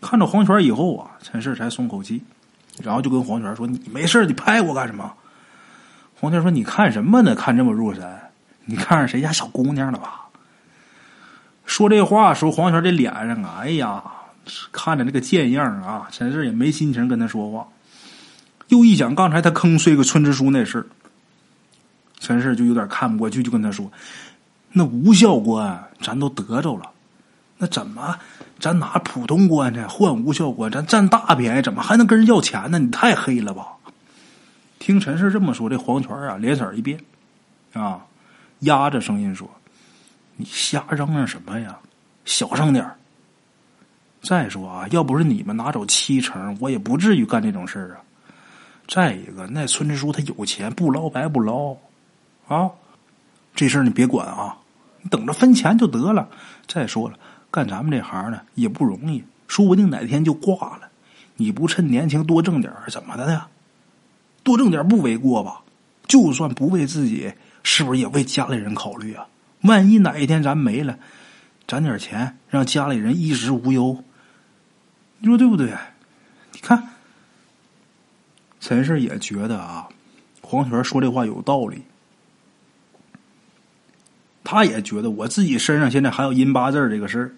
[0.02, 2.22] 看到黄泉以后啊，陈氏才松口气，
[2.82, 5.10] 然后就跟黄泉说：“你没事你拍我干什么？”
[6.20, 7.34] 黄泉说：“你看什么呢？
[7.34, 8.06] 看这么入神？
[8.66, 10.26] 你看上谁家小姑娘了吧？”
[11.64, 14.02] 说这话时候，黄泉这脸上啊，哎呀！
[14.70, 17.66] 看着那个贱样啊，陈氏也没心情跟他说话。
[18.68, 20.86] 又一想刚才他坑碎个村支书那事，
[22.18, 23.90] 陈氏就有点看不过去，就跟他说
[24.72, 26.90] ：“那无效官咱都得着了，
[27.58, 28.18] 那怎么
[28.58, 32.78] 咱拿普通棺材换无效官，咱占大便宜，怎么还能跟人要钱呢？
[32.78, 33.68] 你太黑了吧！”
[34.78, 36.98] 听陈氏这么说，这黄泉啊脸色一变，
[37.72, 38.04] 啊，
[38.60, 39.48] 压着声音说
[40.36, 41.76] ：“你瞎嚷嚷什么呀？
[42.24, 42.88] 小声点。”
[44.22, 48.00] 再说啊，要不是你们拿走七成，我也不至于干这种事儿啊。
[48.88, 51.76] 再一个，那村支书他有钱，不捞白不捞
[52.48, 52.70] 啊。
[53.54, 54.58] 这事儿你别管啊，
[55.00, 56.28] 你等着分钱就得了。
[56.66, 57.18] 再说了，
[57.50, 60.88] 干咱们这行呢也不容易，说不定哪天就挂了。
[61.36, 63.48] 你不趁年轻多挣点怎么的呀？
[64.42, 65.62] 多挣点不为过吧？
[66.06, 67.32] 就算不为自己，
[67.62, 69.26] 是不是也为家里人考虑啊？
[69.62, 70.98] 万一哪一天咱没了，
[71.66, 74.04] 攒点钱让家里人衣食无忧。
[75.18, 75.72] 你说对不对？
[76.52, 76.90] 你看，
[78.60, 79.88] 陈氏也觉得啊，
[80.42, 81.82] 黄泉说这话有道理。
[84.48, 87.34] 他也觉得我自己身上现在还有阴八字这个事儿，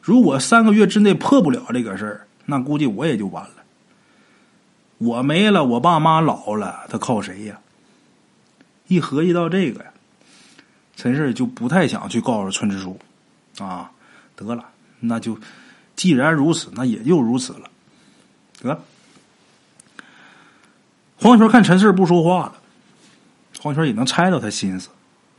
[0.00, 3.50] 如果三个月之内破不了这个事儿，那估计我也就完了。
[4.96, 7.60] 我没了，我爸妈老了，他靠谁呀？
[8.86, 9.90] 一合计到这个呀，
[10.96, 12.98] 陈氏就不太想去告诉村支书
[13.58, 13.90] 啊。
[14.34, 14.64] 得了，
[15.00, 15.38] 那就。
[15.94, 17.68] 既然如此，那也就如此了。
[18.62, 18.80] 得，
[21.18, 22.54] 黄泉看陈四不说话了，
[23.60, 24.88] 黄泉也能猜到他心思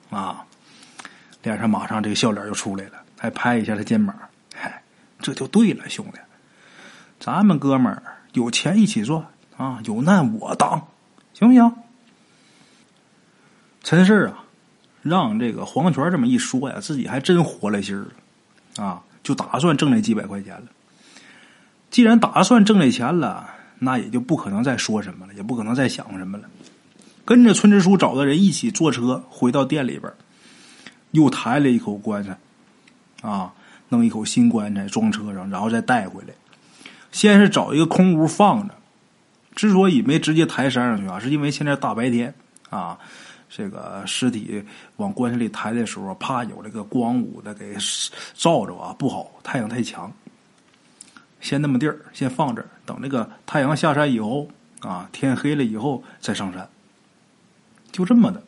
[0.09, 0.45] 啊，
[1.43, 4.15] 脸上马上这个笑脸就出来了，还拍一下他肩膀，
[4.55, 4.81] 嗨，
[5.19, 6.19] 这就对了，兄弟，
[7.19, 9.25] 咱们哥们儿有钱一起赚
[9.57, 10.87] 啊，有难我当，
[11.33, 11.73] 行不行？
[13.83, 14.43] 陈氏啊，
[15.01, 18.07] 让这个黄泉这么一说呀，自己还真活了心儿
[18.75, 19.01] 了啊。
[19.21, 20.63] 就打算挣那几百块钱了。
[21.91, 26.45] 既然打算挣那钱了，那也就不可能再说什么了，也不可能再想什么了。
[27.25, 30.11] 跟着村支书找的人一起坐车回到店里边，
[31.11, 32.37] 又抬了一口棺材，
[33.21, 33.53] 啊，
[33.89, 36.33] 弄一口新棺材装车上，然后再带回来。
[37.11, 38.75] 先是找一个空屋放着。
[39.55, 42.33] 之所以没直接抬山上去啊，是因为现在大白天
[42.69, 42.97] 啊，
[43.49, 44.63] 这个尸体
[44.97, 47.75] 往棺材里抬的时候，怕有这个光武的给
[48.35, 50.09] 照着啊，不好，太阳太强。
[51.41, 54.47] 先那么地儿，先放这，等这个太阳下山以后
[54.81, 56.69] 啊，天黑了以后再上山。
[57.91, 58.41] 就这么的。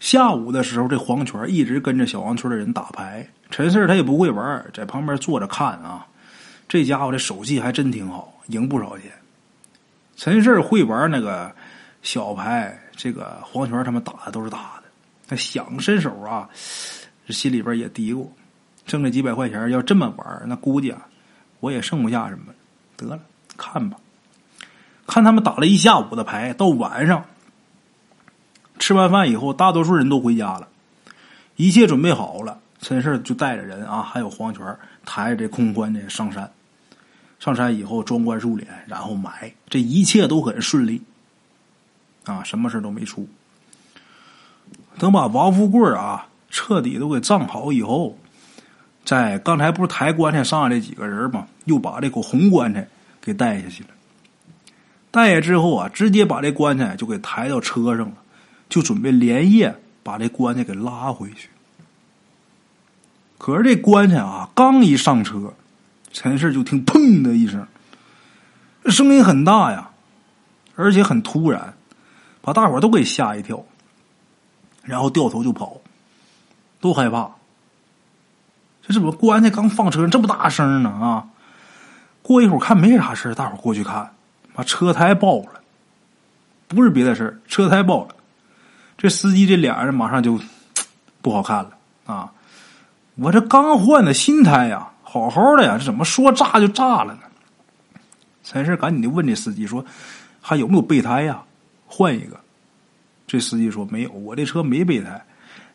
[0.00, 3.28] 下午的时候，这黄泉一直跟着小王村的人打牌。
[3.50, 6.06] 陈四他也不会玩，在旁边坐着看啊。
[6.66, 9.12] 这家伙的手气还真挺好，赢不少钱。
[10.16, 11.54] 陈四会玩那个
[12.02, 14.84] 小牌，这个黄泉他们打的都是大的。
[15.28, 16.48] 他想伸手啊，
[17.28, 18.26] 心里边也嘀咕：
[18.86, 21.06] 挣这几百块钱，要这么玩，那估计啊，
[21.60, 22.54] 我也剩不下什么。
[22.96, 23.20] 得了，
[23.56, 23.98] 看吧，
[25.06, 27.22] 看他们打了一下午的牌，到晚上。
[28.80, 30.66] 吃完饭以后，大多数人都回家了，
[31.54, 32.58] 一切准备好了。
[32.80, 36.50] 陈氏就带着人啊，还有黄泉抬着这空棺材上山。
[37.38, 41.02] 上山以后，装棺入殓，然后埋，这一切都很顺利，
[42.24, 43.28] 啊，什么事都没出。
[44.98, 48.16] 等把王富贵啊彻底都给葬好以后，
[49.04, 52.88] 在刚才不是抬棺材上来这几个人嘛，又把这口红棺材
[53.20, 53.90] 给带下去了。
[55.10, 58.14] 带下之后啊，直接把这棺材就给抬到车上了。
[58.70, 61.50] 就准备连夜把这棺材给拉回去，
[63.36, 65.52] 可是这棺材啊，刚一上车，
[66.12, 67.66] 陈氏就听“砰”的一声，
[68.86, 69.90] 声音很大呀，
[70.76, 71.74] 而且很突然，
[72.40, 73.62] 把大伙都给吓一跳，
[74.84, 75.78] 然后掉头就跑，
[76.80, 77.32] 都害怕。
[78.82, 80.88] 这怎么棺材刚放车上这么大声呢？
[80.88, 81.28] 啊！
[82.22, 84.14] 过一会儿看没啥事大伙过去看，
[84.54, 85.60] 把车胎爆了，
[86.68, 88.14] 不是别的事车胎爆了。
[89.00, 90.38] 这司机这脸上马上就
[91.22, 91.70] 不好看了
[92.04, 92.30] 啊！
[93.14, 97.20] 我这刚换的新胎呀，好好的呀，这怎么说炸就炸了呢？
[98.44, 99.82] 陈氏赶紧的问这司机说
[100.42, 101.42] ：“还有没有备胎呀？
[101.86, 102.38] 换一个。”
[103.26, 105.18] 这司机说：“没有，我这车没备胎。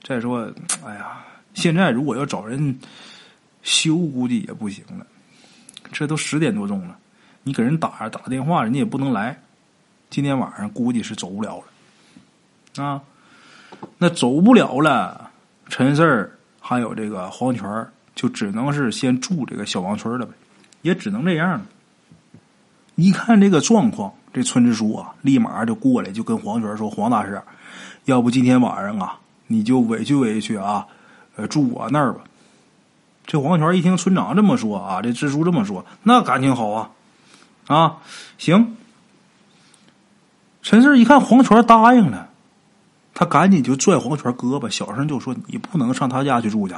[0.04, 0.48] 再说，
[0.86, 1.18] 哎呀，
[1.56, 2.80] 现在如果要找人
[3.64, 5.08] 修，估计也不行了。
[5.92, 6.96] 这都十点多钟了，
[7.42, 9.36] 你给人打打电话，人家也不能来。
[10.12, 11.58] 今天晚上估计是走不了
[12.76, 13.02] 了啊。”
[13.98, 15.30] 那走不了了，
[15.70, 20.32] 陈四儿还有这个黄泉就只能是先住这个小王村了呗，
[20.82, 21.62] 也只能这样了。
[22.96, 27.42] 一看这个状况，这村支书啊，立马就过来就跟黄泉说：“黄大师，
[28.06, 29.18] 要不今天晚上啊，
[29.48, 30.88] 你就委屈委屈啊，
[31.36, 32.22] 呃，住我那儿吧。”
[33.28, 36.90] 这黄泉一听村长这么说啊，这支书这么说，那感情好啊，
[37.68, 37.98] 啊，
[38.38, 38.78] 行。
[40.62, 42.30] 陈四一看黄泉答应了。
[43.18, 46.76] 他赶紧就拽黄泉胳膊，小声就说：“你不能上他家去住去。”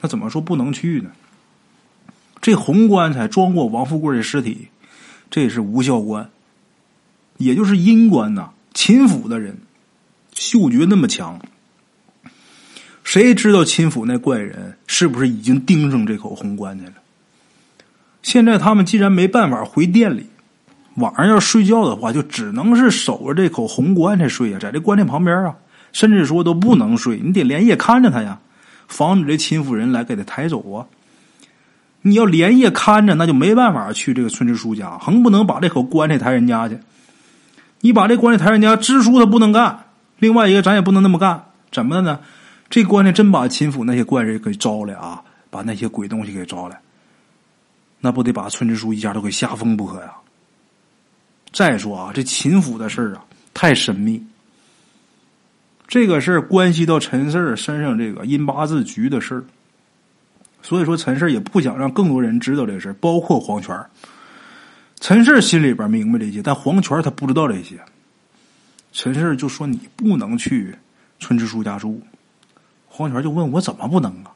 [0.00, 1.10] 那怎么说不能去呢？
[2.40, 4.68] 这红棺材装过王富贵的尸体，
[5.30, 6.30] 这是无效棺，
[7.38, 8.50] 也就是阴棺呐。
[8.72, 9.58] 秦府的人
[10.32, 11.40] 嗅觉那么强，
[13.02, 16.94] 谁知道秦府那怪人是不是已经盯上这口红棺材了？
[18.22, 20.28] 现在他们既然没办法回店里。
[20.96, 25.54] 晚上要睡觉的话，就只能是守着这口红棺材睡呀，在这棺材旁边啊，
[25.92, 28.38] 甚至说都不能睡，你得连夜看着他呀，
[28.86, 30.86] 防止这秦府人来给他抬走啊。
[32.02, 36.78] 你要连夜看着，那就没办法去这个村支书家，横不能把这口棺材抬人家去。
[37.80, 39.86] 你把这棺材抬人家，支书他不能干，
[40.18, 42.20] 另外一个咱也不能那么干，怎么的呢？
[42.70, 46.78] 这棺材真把秦府那些怪人给招来啊，把那些鬼东西给招来，
[48.00, 50.12] 那不得把村支书一家都给吓疯不可呀？
[51.54, 53.24] 再说啊，这秦府的事儿啊，
[53.54, 54.20] 太神秘。
[55.86, 59.44] 这个事儿关系到陈四身上这个阴八字局的事儿，
[60.62, 63.78] 所以说陈四也不想让更多人知道这事儿，包括黄泉。
[64.98, 67.78] 陈四心里边明白这些，但黄泉他不知道这些。
[68.92, 70.74] 陈四就说：“你不能去
[71.20, 72.02] 村支书家住。”
[72.88, 74.32] 黄泉就问我：“怎么不能啊？”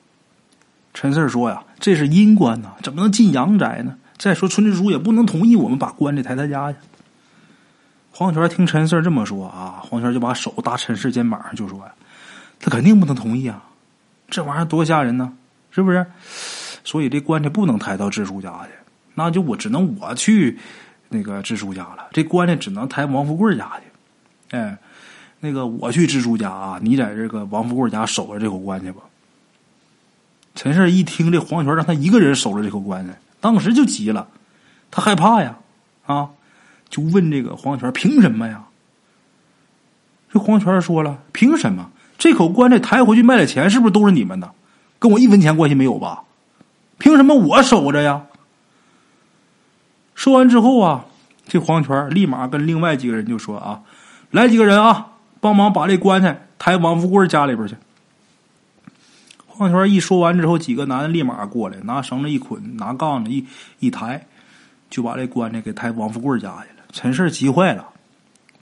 [0.94, 3.96] 陈四说：“呀，这是阴官呐，怎么能进阳宅呢？
[4.18, 6.78] 再说村支书也不能同意我们把棺材抬他家去。”
[8.18, 11.92] 黄泉听陈四这么说啊，黄泉就把手搭陈四肩膀上，就说：“呀，
[12.58, 13.62] 他肯定不能同意啊，
[14.28, 15.32] 这玩意儿多吓人呢，
[15.70, 16.04] 是不是？
[16.82, 18.70] 所以这棺材不能抬到支书家去，
[19.14, 20.58] 那就我只能我去
[21.10, 22.08] 那个支书家了。
[22.10, 24.56] 这棺材只能抬王富贵家去。
[24.56, 24.76] 哎，
[25.38, 29.02] 那个我去支书家啊，你在这个王富贵家守着这口棺材吧。”
[30.56, 34.26] 陈四一听这黄泉让他一个人守着这口棺材，当时就急了，
[34.90, 35.56] 他害怕呀，
[36.04, 36.30] 啊。
[36.90, 38.64] 就问这个黄泉凭什么呀？
[40.30, 41.90] 这黄泉说了：“凭什么？
[42.18, 44.52] 这口棺材抬回去卖的钱是不是都是你们的？
[44.98, 46.24] 跟我一分钱关系没有吧？
[46.98, 48.26] 凭什么我守着呀？”
[50.14, 51.04] 说完之后啊，
[51.46, 53.82] 这黄泉立马跟另外几个人就说：“啊，
[54.30, 57.76] 来几个人啊，帮忙把这棺材抬王富贵家里边去。
[59.46, 63.46] 黄泉一说完之后，几个男的立马过来，拿绳子一捆，拿杠子一
[63.78, 64.26] 一抬，
[64.90, 66.77] 就把这棺材给抬王富贵家去了。
[66.92, 67.88] 陈氏急坏了，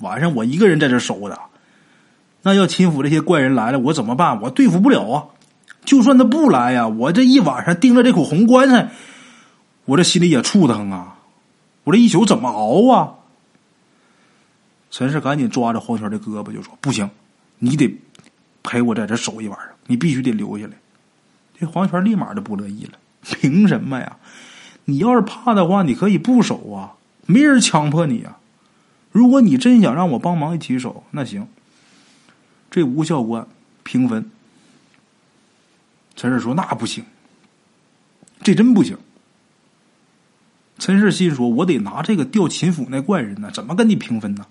[0.01, 1.39] 晚上我一个人在这守着，
[2.43, 4.41] 那要秦府这些怪人来了，我怎么办？
[4.43, 5.25] 我对付不了啊！
[5.85, 8.91] 就算他不来呀，我这一晚上盯着这口红棺材，
[9.85, 11.19] 我这心里也怵腾啊！
[11.85, 13.15] 我这一宿怎么熬啊？
[14.91, 17.09] 陈氏赶紧抓着黄泉的胳膊就说：“不行，
[17.59, 17.97] 你得
[18.65, 20.73] 陪我在这守一晚上，你必须得留下来。”
[21.59, 24.17] 这黄泉立马就不乐意了， 凭什么呀？
[24.87, 26.96] 你要是怕的话，你可以不守啊，
[27.27, 28.39] 没人强迫你啊。
[29.13, 31.47] 如果你真想让我帮忙一起守，那行。
[32.71, 33.47] 这吴教官
[33.83, 34.31] 平分。
[36.15, 37.05] 陈氏说：“那不行，
[38.43, 38.97] 这真不行。”
[40.79, 44.47] 陈氏心说：“我得拿这个调秦府那怪人呢，怎么跟你平分呢？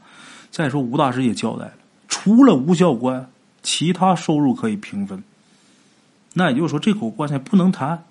[0.51, 1.73] 再说吴大师也交代了，
[2.07, 3.29] 除了吴教官，
[3.61, 5.23] 其他收入可以平分。”
[6.33, 8.03] 那也就是说，这口棺材不能谈。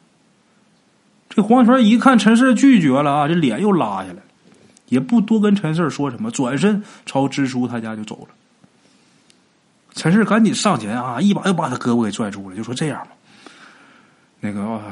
[1.29, 4.23] 这黄泉一看陈氏拒绝了啊，这脸又拉下来了，
[4.89, 8.35] 也不多跟陈氏说什么，转身朝支书他家就走了。
[9.93, 13.13] 陈氏赶紧上前啊，一把又把他胳膊给拽住了，就说：“这样吧，
[14.41, 14.83] 那个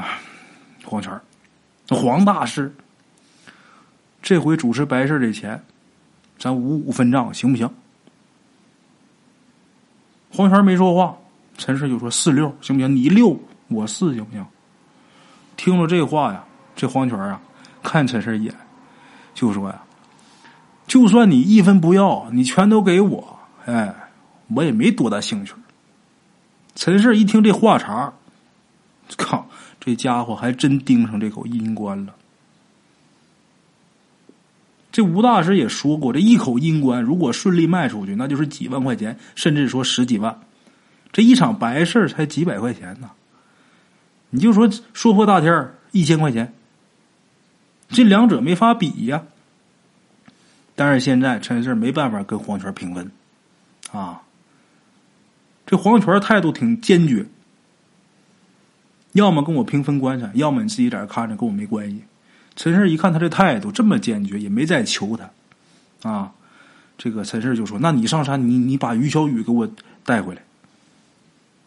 [0.85, 1.21] 黄泉，
[1.89, 2.73] 黄大师，
[4.23, 5.63] 这回主持白事的钱，
[6.39, 7.69] 咱五五分账，行不行？”
[10.31, 11.17] 黄泉没说话。
[11.59, 12.97] 陈氏就说：“四六行不行？
[12.97, 13.39] 你六
[13.69, 14.45] 我四行不行？”
[15.57, 16.43] 听了这话呀，
[16.75, 17.41] 这黄泉啊，
[17.83, 18.55] 看陈氏一眼，
[19.35, 19.83] 就说：“呀，
[20.87, 23.95] 就算你一分不要，你全都给我，哎，
[24.49, 25.55] 我也没多大兴趣。”
[26.75, 28.13] 陈氏一听这话茬，
[29.17, 29.47] 靠，
[29.79, 32.15] 这家伙还真盯上这口阴棺了。
[34.91, 40.39] 这吴大师也说过，这一口阴棺如果顺利卖出去，那就是几万块钱，甚至说十几万。
[41.13, 43.11] 这一场白事才几百块钱呢，
[44.31, 46.55] 你就说说破大天一千块钱，
[47.93, 49.23] 这两者没法比呀。
[50.75, 53.11] 但是现在陈氏没办法跟黄泉平分，
[53.93, 54.23] 啊，
[55.67, 57.27] 这黄泉态度挺坚决，
[59.13, 62.03] 要么跟我平分棺材，要么你自己在这看着，跟我没关系。
[62.57, 66.33] 陈氏一看他这态度这么坚决，也没再求他，啊，
[66.97, 69.71] 这个陈氏就说：“那你上山，你你把于小雨给我
[70.05, 70.43] 带回来。”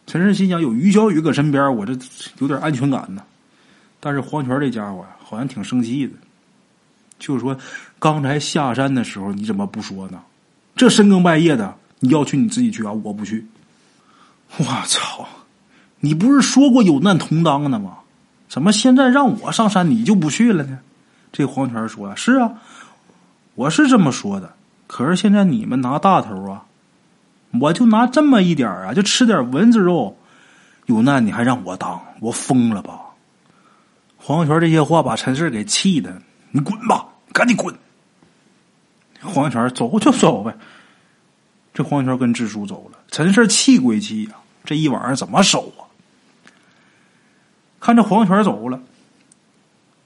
[0.06, 1.96] 陈氏心想：有于小雨搁身边，我这
[2.38, 3.22] 有点安全感呢。
[4.00, 6.12] 但是黄泉这家伙呀好像挺生气的，
[7.18, 7.56] 就是说，
[7.98, 10.20] 刚才下山的时候你怎么不说呢？
[10.74, 13.46] 这深更半夜的，你要去你自己去啊，我不去。
[14.58, 15.26] 我操！
[16.00, 17.98] 你不是说过有难同当的吗？
[18.48, 20.78] 怎么现在让我上山你就不去了呢？
[21.32, 22.52] 这黄泉说：“是啊，
[23.54, 24.54] 我是这么说的。
[24.86, 26.64] 可是现在你们拿大头啊。”
[27.60, 30.18] 我就拿这么一点啊，就吃点蚊子肉，
[30.86, 33.00] 有难你还让我当，我疯了吧？
[34.18, 37.74] 黄泉这些话把陈氏给气的，你滚吧，赶紧滚！
[39.22, 40.56] 黄泉走就走呗。
[41.72, 44.32] 这黄泉跟支书走了，陈氏气归气呀，
[44.64, 45.84] 这一晚上怎么守啊？
[47.78, 48.80] 看着黄泉走了，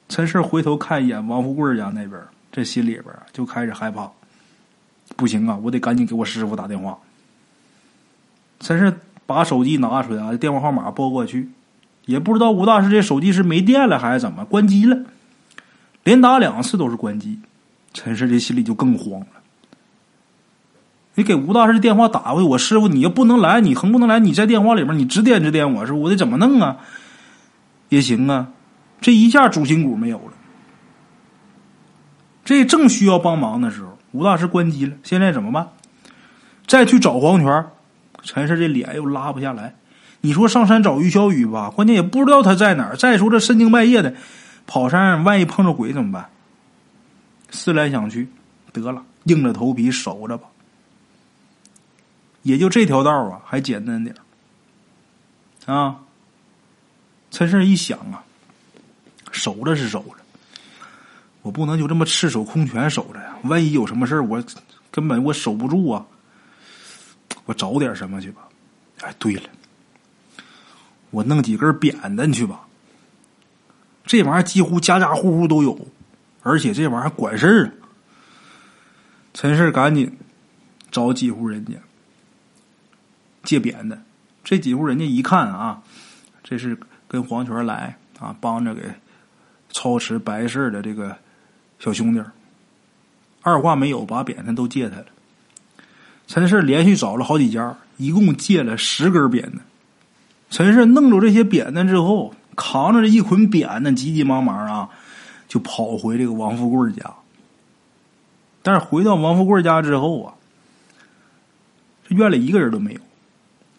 [0.09, 4.11] 陈氏回头看一眼王富贵家那边，这心里边就开始害怕。
[5.17, 6.99] 不行啊，我得赶紧给我师傅打电话。
[8.59, 11.49] 陈氏把手机拿出来啊，电话号码拨过去，
[12.11, 14.99] 也不知道吴大师这手机是没电了还是怎么关机了，
[16.05, 17.39] 连打两次都是关机。
[17.95, 19.27] 陈氏这心里就更慌了。
[21.15, 26.79] 你给吴大师电话打过去，我师傅你要不能来，你横不能来，你在电话里面你指点指点我，是我得怎么弄啊？
[27.89, 28.49] 也行啊，
[29.01, 30.33] 这一下主心骨没有了。
[32.45, 35.69] 这正需要帮忙的时候，吴大师关机了，现在怎么办？
[36.67, 37.67] 再去找黄泉。
[38.23, 39.75] 陈氏这脸又拉不下来，
[40.21, 42.97] 你说上山找于小雨吧，关键也不知道他在哪儿。
[42.97, 44.15] 再说这深更半夜的
[44.67, 46.29] 跑山，万一碰着鬼怎么办？
[47.51, 48.29] 思来想去，
[48.73, 50.49] 得了，硬着头皮守着吧。
[52.43, 54.15] 也就这条道啊，还简单点
[55.67, 55.97] 啊。
[57.31, 58.23] 陈胜一想啊，
[59.31, 60.17] 守着是守着，
[61.43, 63.37] 我不能就这么赤手空拳守着呀。
[63.45, 64.43] 万一有什么事我
[64.91, 66.05] 根本我守不住啊。
[67.47, 68.43] 我找点什么去吧。
[69.01, 69.43] 哎，对了，
[71.11, 72.63] 我弄几根扁担去吧。
[74.05, 75.79] 这玩意儿几乎家家户户都有，
[76.43, 77.73] 而且这玩意儿管事儿。
[79.33, 80.11] 陈氏赶紧
[80.91, 81.75] 找几户人家
[83.45, 84.05] 借扁担。
[84.43, 85.83] 这几户人家一看啊，
[86.43, 88.83] 这是跟黄泉来啊，帮着给
[89.71, 91.17] 操持白事的这个
[91.79, 92.21] 小兄弟。
[93.43, 95.07] 二话没有，把扁担都借他了。
[96.27, 99.61] 陈氏连续找了好几家，一共借了十根扁担。
[100.51, 104.91] 陈氏弄着这些扁担之后，扛着这一捆扁担，急急忙忙啊，
[105.49, 107.15] 就跑回这个王富贵家。
[108.63, 110.35] 但是回到王富贵家之后啊，
[112.07, 113.01] 这院里一个人都没有。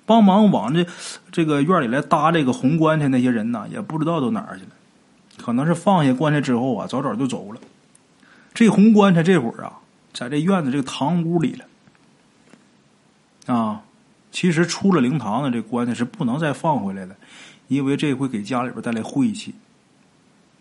[0.06, 0.86] 帮忙往这
[1.32, 4.72] 这个院里来搭这个红棺材那些人呢，也不知道都哪儿去了。
[5.38, 7.62] 可能是放下棺材之后啊，早早就走了。
[8.54, 9.80] 这红棺材这会儿啊，
[10.14, 11.54] 在这院子这个堂屋里
[13.46, 13.54] 了。
[13.56, 13.84] 啊，
[14.32, 17.16] 其实出了灵堂的这棺材是不能再放回来的，
[17.68, 19.54] 因为这会给家里边带来晦气。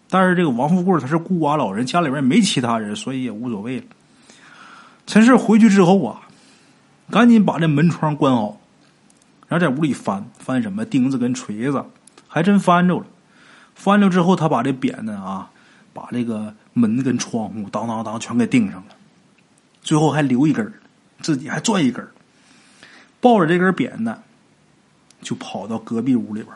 [0.08, 3.84] 但是这个王富贵他是孤寡老人，家里边没其他人，所以也无所谓了。
[5.06, 6.22] 陈氏回去之后啊，
[7.10, 8.60] 赶紧把这门窗关好，
[9.46, 11.84] 然后在屋里翻翻什么钉子跟锤子，
[12.26, 13.06] 还真翻着了。
[13.74, 15.50] 翻着之后，他把这扁担啊，
[15.92, 18.96] 把这个门跟窗户当当当全给钉上了，
[19.80, 20.72] 最后还留一根
[21.22, 22.06] 自己还拽一根
[23.20, 24.22] 抱着这根扁担，
[25.20, 26.54] 就跑到隔壁屋里边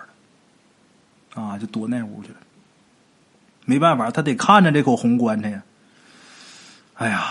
[1.35, 2.37] 了，啊，就躲那屋去了。
[3.65, 5.63] 没办法，他得看着这口红棺材呀。
[6.95, 7.23] 哎呀，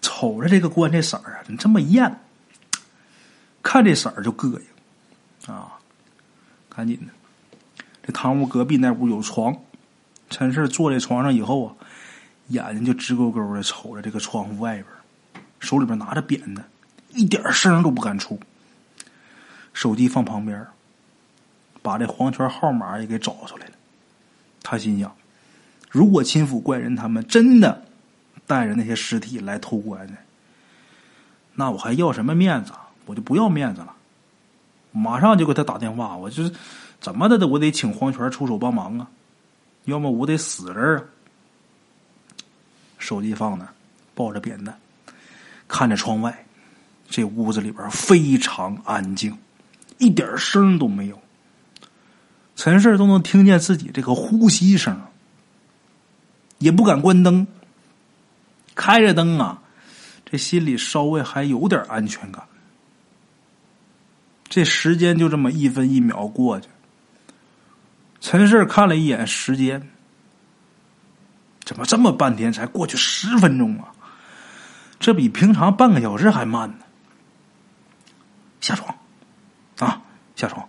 [0.00, 2.20] 瞅着这个棺材色儿啊，怎么这么艳？
[3.62, 5.78] 看这色儿就膈应啊！
[6.68, 9.54] 赶紧的，这堂屋隔壁那屋有床，
[10.30, 11.76] 陈氏坐在床上以后啊，
[12.48, 14.86] 眼睛就直勾勾的瞅着这个窗户外边，
[15.58, 16.64] 手里边拿着扁担。
[17.12, 18.38] 一点声都不敢出，
[19.72, 20.66] 手机放旁边，
[21.82, 23.72] 把这黄圈号码也给找出来了。
[24.62, 25.14] 他心想：
[25.90, 27.84] 如果秦府怪人他们真的
[28.46, 30.14] 带着那些尸体来偷棺材，
[31.54, 32.72] 那我还要什么面子？
[33.06, 33.94] 我就不要面子了。
[34.92, 36.52] 马上就给他打电话，我就是
[37.00, 39.08] 怎么的的，我得请黄泉出手帮忙啊！
[39.84, 41.04] 要么我得死这儿啊！
[42.98, 43.68] 手机放那，
[44.14, 44.78] 抱着扁担，
[45.66, 46.44] 看着窗外。
[47.10, 49.36] 这屋子里边非常安静，
[49.98, 51.20] 一点声都没有。
[52.54, 54.98] 陈氏都能听见自己这个呼吸声，
[56.58, 57.46] 也不敢关灯。
[58.76, 59.60] 开着灯啊，
[60.24, 62.44] 这心里稍微还有点安全感。
[64.48, 66.68] 这时间就这么一分一秒过去。
[68.20, 69.90] 陈氏看了一眼时间，
[71.64, 73.90] 怎么这么半天才过去十分钟啊？
[75.00, 76.84] 这比平常半个小时还慢呢。
[78.60, 78.94] 下床，
[79.78, 80.02] 啊，
[80.40, 80.66] 下床。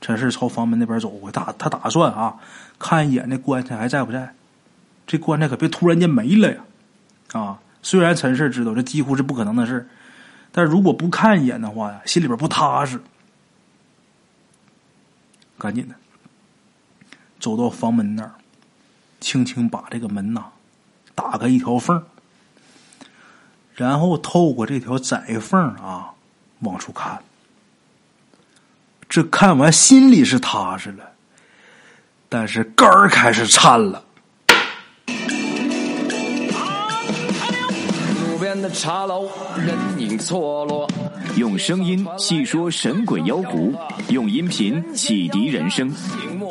[0.00, 2.36] 陈氏朝房门那边走过，他他打算啊，
[2.78, 4.34] 看一眼那棺材还在不在。
[5.06, 6.64] 这棺材可别突然间没了呀！
[7.32, 9.88] 啊，虽然陈氏知道这几乎是不可能的事
[10.50, 13.00] 但如果不看一眼的话呀，心里边不踏实。
[15.56, 15.94] 赶紧的，
[17.38, 18.32] 走到房门那儿，
[19.20, 20.46] 轻轻把这个门呐
[21.14, 22.02] 打开一条缝
[23.74, 26.10] 然后透过这条窄缝啊。
[26.60, 27.20] 往出看，
[29.08, 31.04] 这看完心里是踏实了，
[32.28, 34.02] 但是肝儿开始颤了。
[38.26, 40.88] 路边的茶楼，人影错落。
[41.36, 43.74] 用声音细说神鬼妖狐，
[44.08, 45.92] 用音频启迪人生。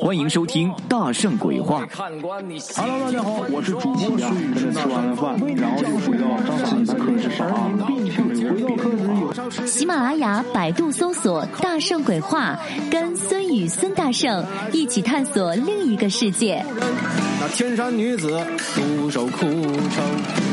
[0.04, 1.86] 欢迎收听《大圣鬼话》。
[1.96, 4.54] Hello，大家好，我是主播孙宇。
[4.74, 7.48] 吃完了饭，然后就回到自己的课室上
[7.80, 12.60] 回到课室喜马拉雅、百度搜索“大圣鬼话”，
[12.92, 16.62] 跟孙宇、孙大圣一起探索另一个世界。
[17.40, 18.38] 那天山女子
[18.76, 20.53] 独守枯城，